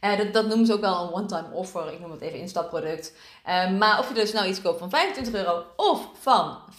Uh, 0.00 0.16
dat, 0.16 0.32
dat 0.32 0.46
noemen 0.46 0.66
ze 0.66 0.72
ook 0.72 0.80
wel 0.80 1.02
een 1.02 1.12
one-time 1.12 1.50
offer. 1.52 1.92
Ik 1.92 2.00
noem 2.00 2.10
het 2.10 2.20
even 2.20 2.38
instapproduct. 2.38 3.14
Uh, 3.48 3.70
maar 3.78 3.98
of 3.98 4.08
je 4.08 4.14
dus 4.14 4.32
nou 4.32 4.48
iets 4.48 4.62
koopt 4.62 4.78
van 4.78 4.90
25 4.90 5.34
euro 5.34 5.64
of 5.76 6.08
van 6.20 6.58
4.997, 6.70 6.76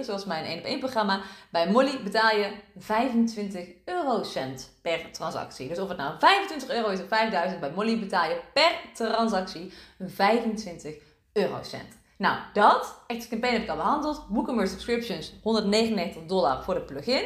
zoals 0.00 0.24
mijn 0.24 0.44
1 0.44 0.58
op 0.58 0.64
1 0.64 0.78
programma. 0.78 1.20
Bij 1.50 1.70
Molly 1.70 2.02
betaal 2.02 2.36
je 2.36 2.52
25 2.78 3.66
eurocent 3.84 4.70
per 4.82 5.10
transactie. 5.12 5.68
Dus 5.68 5.78
of 5.78 5.88
het 5.88 5.98
nou 5.98 6.18
25 6.18 6.68
euro 6.70 6.88
is 6.88 7.00
of 7.00 7.08
5000, 7.08 7.60
bij 7.60 7.70
Molly 7.70 7.98
betaal 7.98 8.28
je 8.28 8.40
per 8.52 8.72
transactie 8.94 9.72
25 9.98 10.94
eurocent. 11.32 11.98
Nou, 12.18 12.38
dat, 12.52 13.00
Active 13.06 13.28
Campaign 13.28 13.54
heb 13.54 13.62
ik 13.62 13.70
al 13.70 13.76
behandeld. 13.76 14.24
WooCommerce 14.28 14.72
Subscriptions, 14.72 15.32
199 15.42 16.22
dollar 16.26 16.62
voor 16.62 16.74
de 16.74 16.80
plugin. 16.80 17.24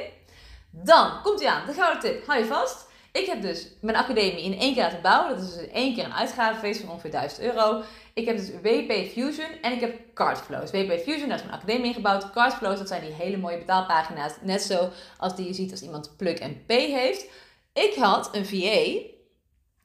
Dan 0.70 1.22
komt 1.22 1.40
hij 1.40 1.48
aan, 1.48 1.66
de 1.66 1.72
gouden 1.72 2.00
tip, 2.00 2.26
hou 2.26 2.38
je 2.38 2.46
vast. 2.46 2.90
Ik 3.12 3.26
heb 3.26 3.42
dus 3.42 3.68
mijn 3.80 3.96
academie 3.96 4.42
in 4.42 4.58
één 4.58 4.74
keer 4.74 4.82
laten 4.82 5.02
bouwen. 5.02 5.36
Dat 5.36 5.44
is 5.44 5.54
dus 5.54 5.62
in 5.62 5.72
één 5.72 5.94
keer 5.94 6.04
een 6.04 6.14
uitgavenfeest 6.14 6.80
van 6.80 6.90
ongeveer 6.90 7.10
1000 7.10 7.40
euro. 7.40 7.82
Ik 8.14 8.26
heb 8.26 8.36
dus 8.36 8.50
WP 8.50 8.92
Fusion 9.12 9.48
en 9.62 9.72
ik 9.72 9.80
heb 9.80 10.14
Cardflows. 10.14 10.70
WP 10.70 11.00
Fusion, 11.00 11.28
daar 11.28 11.38
is 11.38 11.44
mijn 11.44 11.56
academie 11.56 11.84
ingebouwd. 11.84 12.30
Cardflows, 12.30 12.78
dat 12.78 12.88
zijn 12.88 13.00
die 13.00 13.12
hele 13.12 13.36
mooie 13.36 13.58
betaalpagina's. 13.58 14.32
Net 14.40 14.62
zo 14.62 14.90
als 15.18 15.36
die 15.36 15.46
je 15.46 15.54
ziet 15.54 15.70
als 15.70 15.82
iemand 15.82 16.16
plug 16.16 16.40
and 16.40 16.66
pay 16.66 16.90
heeft. 16.90 17.26
Ik 17.72 17.94
had 17.94 18.28
een 18.32 18.46
VA 18.46 19.10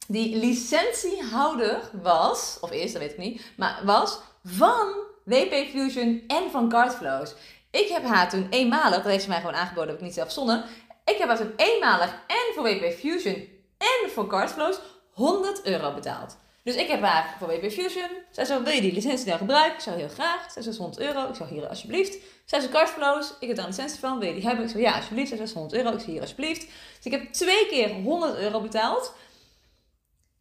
die 0.07 0.35
licentiehouder 0.35 1.89
was, 2.01 2.57
of 2.61 2.71
is, 2.71 2.91
dat 2.91 3.01
weet 3.01 3.11
ik 3.11 3.17
niet, 3.17 3.41
maar 3.57 3.81
was 3.83 4.19
van 4.47 4.87
WP 5.23 5.53
Fusion 5.71 6.23
en 6.27 6.51
van 6.51 6.69
Cardflows. 6.69 7.33
Ik 7.71 7.87
heb 7.87 8.03
haar 8.03 8.29
toen 8.29 8.47
eenmalig, 8.49 8.95
dat 8.95 9.11
heeft 9.11 9.23
ze 9.23 9.29
mij 9.29 9.39
gewoon 9.39 9.55
aangeboden, 9.55 9.89
heb 9.89 9.97
ik 9.97 10.03
niet 10.03 10.13
zelf 10.13 10.25
verzonnen. 10.25 10.63
Ik 11.05 11.17
heb 11.17 11.27
haar 11.27 11.37
toen 11.37 11.53
eenmalig 11.55 12.11
en 12.27 12.53
voor 12.53 12.63
WP 12.63 12.93
Fusion 12.93 13.47
en 13.77 14.09
voor 14.09 14.27
Cardflows 14.27 14.79
100 15.11 15.65
euro 15.65 15.93
betaald. 15.93 16.37
Dus 16.63 16.75
ik 16.75 16.87
heb 16.87 17.01
haar 17.01 17.35
voor 17.39 17.47
WP 17.47 17.71
Fusion. 17.71 18.09
Zij 18.31 18.45
zei, 18.45 18.63
wil 18.63 18.73
je 18.73 18.81
die 18.81 18.93
licentie 18.93 19.25
nou 19.25 19.37
gebruiken? 19.37 19.73
Ik 19.73 19.79
zou 19.79 19.97
heel 19.97 20.09
graag. 20.09 20.51
Zij 20.51 20.61
zei, 20.61 20.77
100 20.77 20.99
euro. 20.99 21.29
Ik 21.29 21.35
zou 21.35 21.49
hier 21.49 21.67
alsjeblieft. 21.67 22.17
Zij 22.45 22.59
zei, 22.59 22.71
Cardflows. 22.71 23.33
Ik 23.39 23.47
heb 23.47 23.57
daar 23.57 23.65
een 23.65 23.71
licentie 23.71 23.99
van. 23.99 24.19
Wil 24.19 24.27
je 24.27 24.33
die 24.33 24.47
hebben? 24.47 24.65
Ik 24.65 24.71
zei, 24.71 24.83
ja, 24.83 24.95
alsjeblieft. 24.95 25.27
Zij 25.27 25.37
zei, 25.37 25.51
100 25.53 25.73
euro. 25.73 25.93
Ik 25.93 25.99
zei, 25.99 26.11
hier 26.11 26.21
alsjeblieft. 26.21 26.61
Dus 26.61 27.05
ik 27.05 27.11
heb 27.11 27.33
twee 27.33 27.67
keer 27.67 27.89
100 27.89 28.37
euro 28.37 28.61
betaald. 28.61 29.13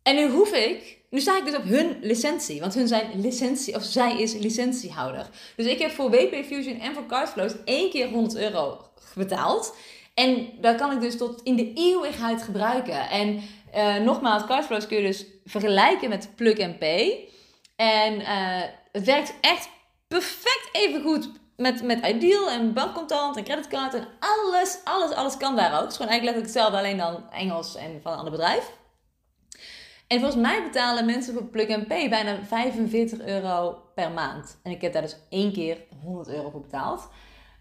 En 0.06 0.14
nu 0.14 0.28
hoef 0.28 0.52
ik, 0.52 0.98
nu 1.10 1.20
sta 1.20 1.36
ik 1.36 1.44
dus 1.44 1.56
op 1.56 1.64
hun 1.64 1.98
licentie, 2.00 2.60
want 2.60 2.74
hun 2.74 2.88
zijn 2.88 3.20
licentie, 3.20 3.74
of 3.74 3.82
zij 3.82 4.20
is 4.20 4.32
licentiehouder. 4.32 5.28
Dus 5.56 5.66
ik 5.66 5.78
heb 5.78 5.90
voor 5.90 6.10
WP 6.10 6.44
Fusion 6.44 6.80
en 6.80 6.94
voor 6.94 7.06
Cardflows 7.06 7.52
één 7.64 7.90
keer 7.90 8.08
100 8.08 8.36
euro 8.36 8.80
betaald. 9.14 9.76
En 10.14 10.48
dat 10.60 10.76
kan 10.76 10.92
ik 10.92 11.00
dus 11.00 11.16
tot 11.16 11.42
in 11.42 11.56
de 11.56 11.72
eeuwigheid 11.74 12.42
gebruiken. 12.42 13.08
En 13.08 13.42
uh, 13.74 13.96
nogmaals, 13.96 14.46
Cardflows 14.46 14.86
kun 14.86 14.96
je 14.96 15.06
dus 15.06 15.26
vergelijken 15.44 16.08
met 16.08 16.30
Plug 16.36 16.58
and 16.58 16.78
Pay. 16.78 17.28
En 17.76 18.20
uh, 18.20 18.62
het 18.92 19.04
werkt 19.04 19.34
echt 19.40 19.68
perfect 20.08 20.68
even 20.72 21.02
goed 21.02 21.30
met, 21.56 21.82
met 21.82 22.06
Ideal 22.06 22.50
en 22.50 22.72
bankcontant 22.72 23.36
en 23.36 23.44
creditcard 23.44 23.94
en 23.94 24.08
alles, 24.20 24.78
alles, 24.84 25.10
alles 25.10 25.36
kan 25.36 25.56
daar 25.56 25.74
ook. 25.74 25.80
Het 25.80 25.90
is 25.90 25.96
gewoon 25.96 26.12
eigenlijk 26.12 26.22
letterlijk 26.22 26.46
hetzelfde, 26.46 26.78
alleen 26.78 26.96
dan 26.96 27.30
Engels 27.30 27.74
en 27.74 28.00
van 28.02 28.12
een 28.12 28.18
ander 28.18 28.32
bedrijf. 28.32 28.70
En 30.06 30.20
volgens 30.20 30.42
mij 30.42 30.62
betalen 30.62 31.06
mensen 31.06 31.34
voor 31.34 31.44
Plug 31.44 31.68
and 31.68 31.86
Pay 31.86 32.08
bijna 32.08 32.44
45 32.44 33.20
euro 33.20 33.82
per 33.94 34.10
maand. 34.10 34.58
En 34.62 34.70
ik 34.70 34.80
heb 34.80 34.92
daar 34.92 35.02
dus 35.02 35.16
één 35.28 35.52
keer 35.52 35.84
100 36.02 36.28
euro 36.28 36.50
voor 36.50 36.60
betaald. 36.60 37.08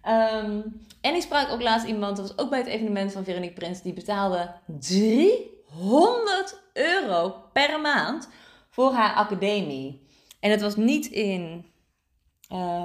Um, 0.07 0.85
en 1.01 1.15
ik 1.15 1.21
sprak 1.21 1.49
ook 1.49 1.61
laatst 1.61 1.87
iemand, 1.87 2.17
dat 2.17 2.27
was 2.27 2.37
ook 2.37 2.49
bij 2.49 2.59
het 2.59 2.67
evenement 2.67 3.11
van 3.11 3.23
Veronique 3.23 3.53
Prins, 3.53 3.81
die 3.81 3.93
betaalde 3.93 4.53
300 4.79 6.61
euro 6.73 7.35
per 7.53 7.81
maand 7.81 8.29
voor 8.69 8.91
haar 8.91 9.13
academie. 9.13 10.07
En 10.39 10.51
het 10.51 10.61
was 10.61 10.75
niet 10.75 11.05
in, 11.05 11.65
uh, 12.51 12.83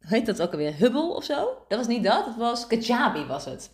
hoe 0.00 0.08
heet 0.08 0.26
dat 0.26 0.42
ook 0.42 0.52
alweer, 0.52 0.74
Hubble 0.74 1.14
of 1.14 1.24
zo? 1.24 1.64
Dat 1.68 1.78
was 1.78 1.86
niet 1.86 2.04
dat, 2.04 2.26
het 2.26 2.36
was 2.36 2.66
Kajabi 2.66 3.24
was 3.24 3.44
het. 3.44 3.70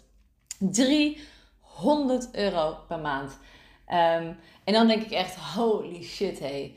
300 0.59 2.29
euro 2.33 2.77
per 2.89 2.99
maand. 2.99 3.39
Um, 3.89 4.39
en 4.65 4.73
dan 4.73 4.87
denk 4.87 5.03
ik 5.03 5.11
echt, 5.11 5.37
holy 5.37 6.03
shit, 6.03 6.39
hé. 6.39 6.75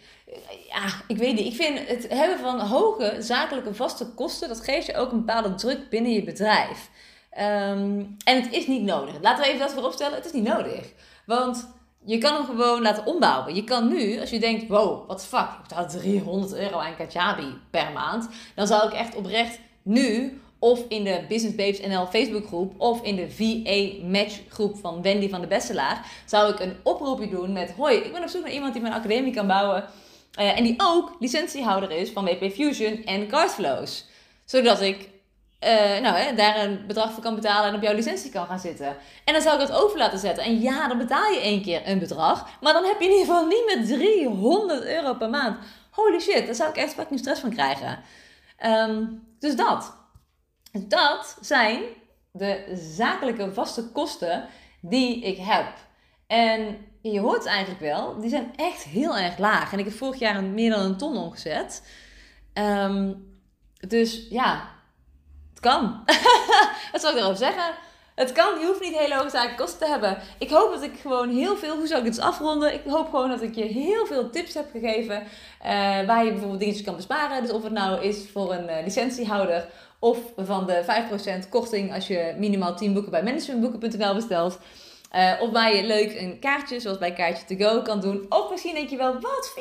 Ja, 0.68 0.84
ik 1.08 1.18
weet 1.18 1.36
niet. 1.36 1.46
Ik 1.46 1.56
vind 1.56 1.88
het 1.88 2.08
hebben 2.10 2.40
van 2.40 2.60
hoge 2.60 3.16
zakelijke 3.20 3.74
vaste 3.74 4.06
kosten, 4.06 4.48
dat 4.48 4.62
geeft 4.62 4.86
je 4.86 4.96
ook 4.96 5.12
een 5.12 5.26
bepaalde 5.26 5.56
druk 5.56 5.90
binnen 5.90 6.12
je 6.12 6.24
bedrijf. 6.24 6.90
Um, 7.38 8.16
en 8.24 8.42
het 8.42 8.52
is 8.52 8.68
niet 8.68 8.82
nodig. 8.82 9.16
Laten 9.22 9.44
we 9.44 9.48
even 9.48 9.60
dat 9.60 9.74
vooropstellen. 9.74 10.16
Het 10.16 10.26
is 10.26 10.32
niet 10.32 10.44
nodig. 10.44 10.94
Want 11.26 11.68
je 12.06 12.18
kan 12.18 12.34
hem 12.34 12.46
gewoon 12.46 12.82
laten 12.82 13.06
ombouwen. 13.06 13.56
Je 13.56 13.64
kan 13.64 13.88
nu, 13.88 14.20
als 14.20 14.30
je 14.30 14.40
denkt, 14.40 14.68
wow, 14.68 15.08
wat 15.08 15.26
fuck, 15.26 15.40
ik 15.40 15.62
betaal 15.62 15.88
300 15.88 16.54
euro 16.54 16.78
aan 16.78 16.96
Kajabi 16.96 17.58
per 17.70 17.92
maand. 17.92 18.30
Dan 18.56 18.68
zou 18.68 18.88
ik 18.88 18.94
echt 18.94 19.16
oprecht 19.16 19.60
nu 19.82 20.40
of 20.66 20.86
in 20.88 21.04
de 21.04 21.26
Business 21.28 21.56
Babes 21.56 21.80
NL 21.80 22.06
Facebookgroep 22.06 22.74
of 22.78 23.02
in 23.02 23.16
de 23.16 23.32
VA 23.32 24.06
Match 24.08 24.40
groep 24.50 24.78
van 24.78 25.02
Wendy 25.02 25.30
van 25.30 25.42
de 25.42 25.48
Bestelaar 25.48 26.06
zou 26.26 26.54
ik 26.54 26.60
een 26.60 26.76
oproepje 26.84 27.30
doen 27.30 27.54
met 27.54 27.72
hoi, 27.72 27.98
ik 27.98 28.12
ben 28.12 28.22
op 28.22 28.30
zoek 28.30 28.42
naar 28.42 28.52
iemand 28.52 28.74
die 28.74 28.82
mijn 28.82 28.94
academie 28.94 29.34
kan 29.34 29.48
bouwen 29.48 29.84
uh, 30.40 30.58
en 30.58 30.64
die 30.64 30.76
ook 30.78 31.16
licentiehouder 31.20 31.92
is 31.92 32.10
van 32.10 32.26
WP 32.26 32.52
Fusion 32.52 33.04
en 33.04 33.28
Cardflows. 33.28 34.06
Zodat 34.46 34.82
ik 34.82 35.10
uh, 35.64 36.00
nou, 36.00 36.18
hè, 36.18 36.36
daar 36.36 36.64
een 36.64 36.84
bedrag 36.88 37.12
voor 37.12 37.24
kan 37.24 37.36
betalen 37.36 37.70
en 37.70 37.76
op 37.76 37.82
jouw 37.82 37.96
licentie 37.96 38.32
kan 38.32 38.46
gaan 38.46 38.60
zitten. 38.60 38.98
En 39.26 39.34
dan 39.34 39.42
zou 39.42 39.62
ik 39.62 39.68
dat 39.68 39.82
over 39.82 39.98
laten 39.98 40.20
zetten. 40.20 40.44
En 40.44 40.62
ja, 40.62 40.88
dan 40.88 40.98
betaal 40.98 41.32
je 41.32 41.40
één 41.40 41.62
keer 41.62 41.82
een 41.86 42.00
bedrag. 42.00 42.48
Maar 42.62 42.74
dan 42.74 42.84
heb 42.84 43.00
je 43.00 43.06
in 43.06 43.12
ieder 43.12 43.26
geval 43.26 43.46
niet 43.46 43.76
met 43.76 43.88
300 43.88 44.84
euro 44.84 45.14
per 45.14 45.30
maand. 45.30 45.58
Holy 45.90 46.20
shit, 46.20 46.46
daar 46.46 46.56
zou 46.56 46.70
ik 46.70 46.76
echt 46.76 46.94
fucking 46.94 47.20
stress 47.20 47.42
van 47.42 47.50
krijgen. 47.50 48.00
Um, 48.66 49.24
dus 49.40 49.56
dat. 49.56 50.04
Dat 50.80 51.38
zijn 51.42 51.82
de 52.32 52.72
zakelijke 52.96 53.54
vaste 53.54 53.92
kosten 53.92 54.48
die 54.82 55.22
ik 55.22 55.38
heb. 55.38 55.68
En 56.28 56.78
je 57.02 57.20
hoort 57.20 57.38
het 57.38 57.46
eigenlijk 57.46 57.80
wel, 57.80 58.20
die 58.20 58.30
zijn 58.30 58.54
echt 58.56 58.84
heel 58.84 59.18
erg 59.18 59.38
laag. 59.38 59.74
En 59.74 59.80
ik 59.80 59.86
heb 59.86 59.94
vorig 59.94 60.20
jaar 60.20 60.44
meer 60.44 60.70
dan 60.70 60.80
een 60.80 60.98
ton 60.98 61.18
omgezet. 61.18 61.84
Um, 62.54 63.34
dus 63.88 64.28
ja, 64.30 64.70
het 65.50 65.60
kan. 65.60 66.04
Wat 66.92 67.02
zou 67.02 67.14
ik 67.14 67.20
erover 67.20 67.38
zeggen? 67.38 67.74
Het 68.16 68.32
kan, 68.32 68.60
je 68.60 68.66
hoeft 68.66 68.82
niet 68.82 68.98
hele 68.98 69.16
hoge 69.16 69.30
zakelijke 69.30 69.62
kosten 69.62 69.80
te 69.80 69.92
hebben. 69.92 70.18
Ik 70.38 70.50
hoop 70.50 70.72
dat 70.72 70.84
ik 70.84 71.00
gewoon 71.02 71.30
heel 71.30 71.58
veel, 71.58 71.76
hoe 71.78 71.88
zou 71.88 72.06
ik 72.06 72.12
dit 72.12 72.22
afronden? 72.22 72.74
Ik 72.74 72.82
hoop 72.86 73.10
gewoon 73.10 73.30
dat 73.30 73.42
ik 73.42 73.56
je 73.56 73.64
heel 73.64 74.06
veel 74.06 74.30
tips 74.30 74.54
heb 74.54 74.72
gegeven. 74.72 75.22
Uh, 75.22 75.28
waar 76.06 76.26
je 76.26 76.32
bijvoorbeeld 76.32 76.60
dingetjes 76.60 76.86
kan 76.86 76.96
besparen. 76.96 77.42
Dus 77.42 77.52
of 77.52 77.64
het 77.64 77.72
nou 77.72 78.02
is 78.02 78.30
voor 78.32 78.54
een 78.54 78.70
uh, 78.70 78.76
licentiehouder 78.84 79.68
of 80.06 80.18
van 80.38 80.66
de 80.66 80.84
5% 81.46 81.50
korting 81.50 81.94
als 81.94 82.08
je 82.08 82.36
minimaal 82.38 82.76
10 82.76 82.94
boeken 82.94 83.12
bij 83.12 83.24
managementboeken.nl 83.24 84.14
bestelt. 84.14 84.60
Uh, 85.16 85.34
of 85.40 85.52
waar 85.52 85.76
je 85.76 85.84
leuk 85.84 86.20
een 86.20 86.40
kaartje, 86.40 86.80
zoals 86.80 86.98
bij 86.98 87.14
Kaartje 87.14 87.46
to 87.46 87.66
Go, 87.66 87.82
kan 87.82 88.00
doen. 88.00 88.26
Of 88.30 88.50
misschien 88.50 88.74
denk 88.74 88.90
je 88.90 88.98
wel, 88.98 89.14
wat, 89.20 89.54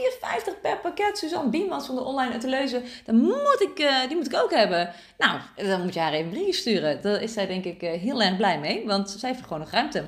4,50 0.54 0.60
per 0.62 0.78
pakket. 0.78 1.18
Suzanne 1.18 1.50
Biemans 1.50 1.86
van 1.86 1.94
de 1.94 2.00
online 2.00 2.34
Atelieuze, 2.34 2.82
dan 3.04 3.16
moet 3.16 3.60
ik, 3.60 3.78
uh, 3.78 4.06
die 4.08 4.16
moet 4.16 4.32
ik 4.32 4.42
ook 4.42 4.50
hebben. 4.50 4.92
Nou, 5.18 5.40
dan 5.56 5.82
moet 5.82 5.94
je 5.94 6.00
haar 6.00 6.12
even 6.12 6.30
brief 6.30 6.56
sturen. 6.56 7.02
Daar 7.02 7.22
is 7.22 7.32
zij 7.32 7.46
denk 7.46 7.64
ik 7.64 7.82
uh, 7.82 7.90
heel 7.90 8.22
erg 8.22 8.36
blij 8.36 8.58
mee, 8.58 8.86
want 8.86 9.10
zij 9.10 9.30
heeft 9.30 9.42
gewoon 9.42 9.58
nog 9.58 9.70
ruimte. 9.70 10.04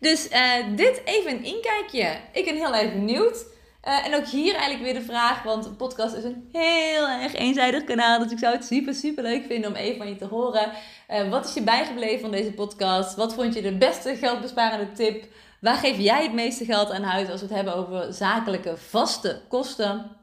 Dus 0.00 0.28
dit 0.76 1.02
even 1.04 1.30
een 1.30 1.44
inkijkje. 1.44 2.16
Ik 2.32 2.44
ben 2.44 2.54
heel 2.54 2.74
erg 2.74 2.92
benieuwd. 2.92 3.44
Uh, 3.88 4.06
en 4.06 4.14
ook 4.14 4.26
hier 4.26 4.54
eigenlijk 4.54 4.82
weer 4.82 5.00
de 5.00 5.06
vraag, 5.06 5.42
want 5.42 5.66
een 5.66 5.76
podcast 5.76 6.14
is 6.14 6.24
een 6.24 6.48
heel 6.52 7.08
erg 7.08 7.34
eenzijdig 7.34 7.84
kanaal. 7.84 8.18
Dus 8.18 8.32
ik 8.32 8.38
zou 8.38 8.54
het 8.54 8.64
super, 8.64 8.94
super 8.94 9.22
leuk 9.22 9.44
vinden 9.46 9.70
om 9.70 9.76
even 9.76 9.98
van 9.98 10.08
je 10.08 10.16
te 10.16 10.26
horen. 10.26 10.72
Uh, 11.10 11.30
wat 11.30 11.46
is 11.46 11.54
je 11.54 11.62
bijgebleven 11.62 12.20
van 12.20 12.30
deze 12.30 12.52
podcast? 12.52 13.16
Wat 13.16 13.34
vond 13.34 13.54
je 13.54 13.62
de 13.62 13.76
beste 13.76 14.16
geldbesparende 14.16 14.92
tip 14.92 15.24
Waar 15.60 15.76
geef 15.76 15.98
jij 15.98 16.22
het 16.22 16.32
meeste 16.32 16.64
geld 16.64 16.90
aan 16.90 17.04
uit 17.04 17.30
als 17.30 17.40
we 17.40 17.46
het 17.46 17.56
hebben 17.56 17.76
over 17.76 18.12
zakelijke 18.12 18.76
vaste 18.76 19.40
kosten? 19.48 20.16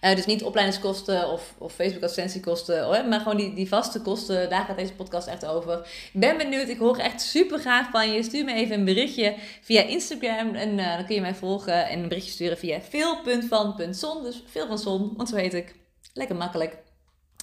Uh, 0.00 0.14
dus 0.14 0.26
niet 0.26 0.44
opleidingskosten 0.44 1.28
of, 1.28 1.54
of 1.58 1.72
Facebook 1.72 2.02
advertentiekosten, 2.02 3.08
maar 3.08 3.20
gewoon 3.20 3.36
die, 3.36 3.54
die 3.54 3.68
vaste 3.68 4.00
kosten. 4.00 4.50
Daar 4.50 4.64
gaat 4.64 4.76
deze 4.76 4.92
podcast 4.92 5.26
echt 5.26 5.46
over. 5.46 5.78
Ik 6.12 6.20
ben 6.20 6.36
benieuwd, 6.36 6.68
ik 6.68 6.78
hoor 6.78 6.96
echt 6.96 7.20
super 7.20 7.58
graag 7.58 7.90
van 7.90 8.12
je. 8.12 8.22
Stuur 8.22 8.44
me 8.44 8.52
even 8.52 8.78
een 8.78 8.84
berichtje 8.84 9.34
via 9.60 9.82
Instagram 9.82 10.54
en 10.54 10.78
uh, 10.78 10.94
dan 10.96 11.06
kun 11.06 11.14
je 11.14 11.20
mij 11.20 11.34
volgen 11.34 11.88
en 11.88 12.02
een 12.02 12.08
berichtje 12.08 12.32
sturen 12.32 12.58
via 12.58 12.80
veel.van.zon. 12.80 14.22
Dus 14.22 14.42
veel 14.46 14.66
van 14.66 14.78
zon, 14.78 15.12
want 15.16 15.28
zo 15.28 15.36
heet 15.36 15.54
ik. 15.54 15.74
Lekker 16.12 16.36
makkelijk. 16.36 16.76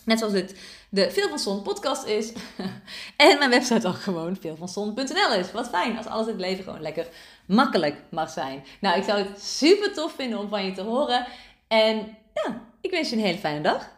Net 0.06 0.20
zoals 0.20 0.34
dit 0.34 0.56
de 0.90 1.12
Veel 1.12 1.30
van 1.30 1.40
Zon 1.40 1.62
podcast 1.62 2.06
is. 2.06 2.34
en 3.18 3.38
mijn 3.38 3.50
website 3.50 3.88
ook 3.88 4.02
gewoon 4.02 4.38
veelvanzon.nl 4.40 5.34
is. 5.34 5.52
Wat 5.52 5.70
fijn 5.70 5.98
als 5.98 6.06
alles 6.06 6.26
in 6.26 6.32
het 6.32 6.42
leven 6.42 6.64
gewoon 6.64 6.82
lekker 6.82 7.08
makkelijk 7.46 7.96
mag 8.10 8.30
zijn. 8.30 8.64
Nou, 8.82 8.98
ik 8.98 9.04
zou 9.04 9.24
het 9.24 9.44
super 9.44 9.94
tof 9.94 10.14
vinden 10.16 10.40
om 10.40 10.50
van 10.50 10.66
je 10.66 10.72
te 10.72 10.82
horen. 10.82 11.26
En 11.68 12.18
ja, 12.34 12.62
ik 12.82 12.92
wens 12.92 13.10
je 13.10 13.16
een 13.16 13.22
hele 13.22 13.38
fijne 13.38 13.62
dag. 13.62 13.92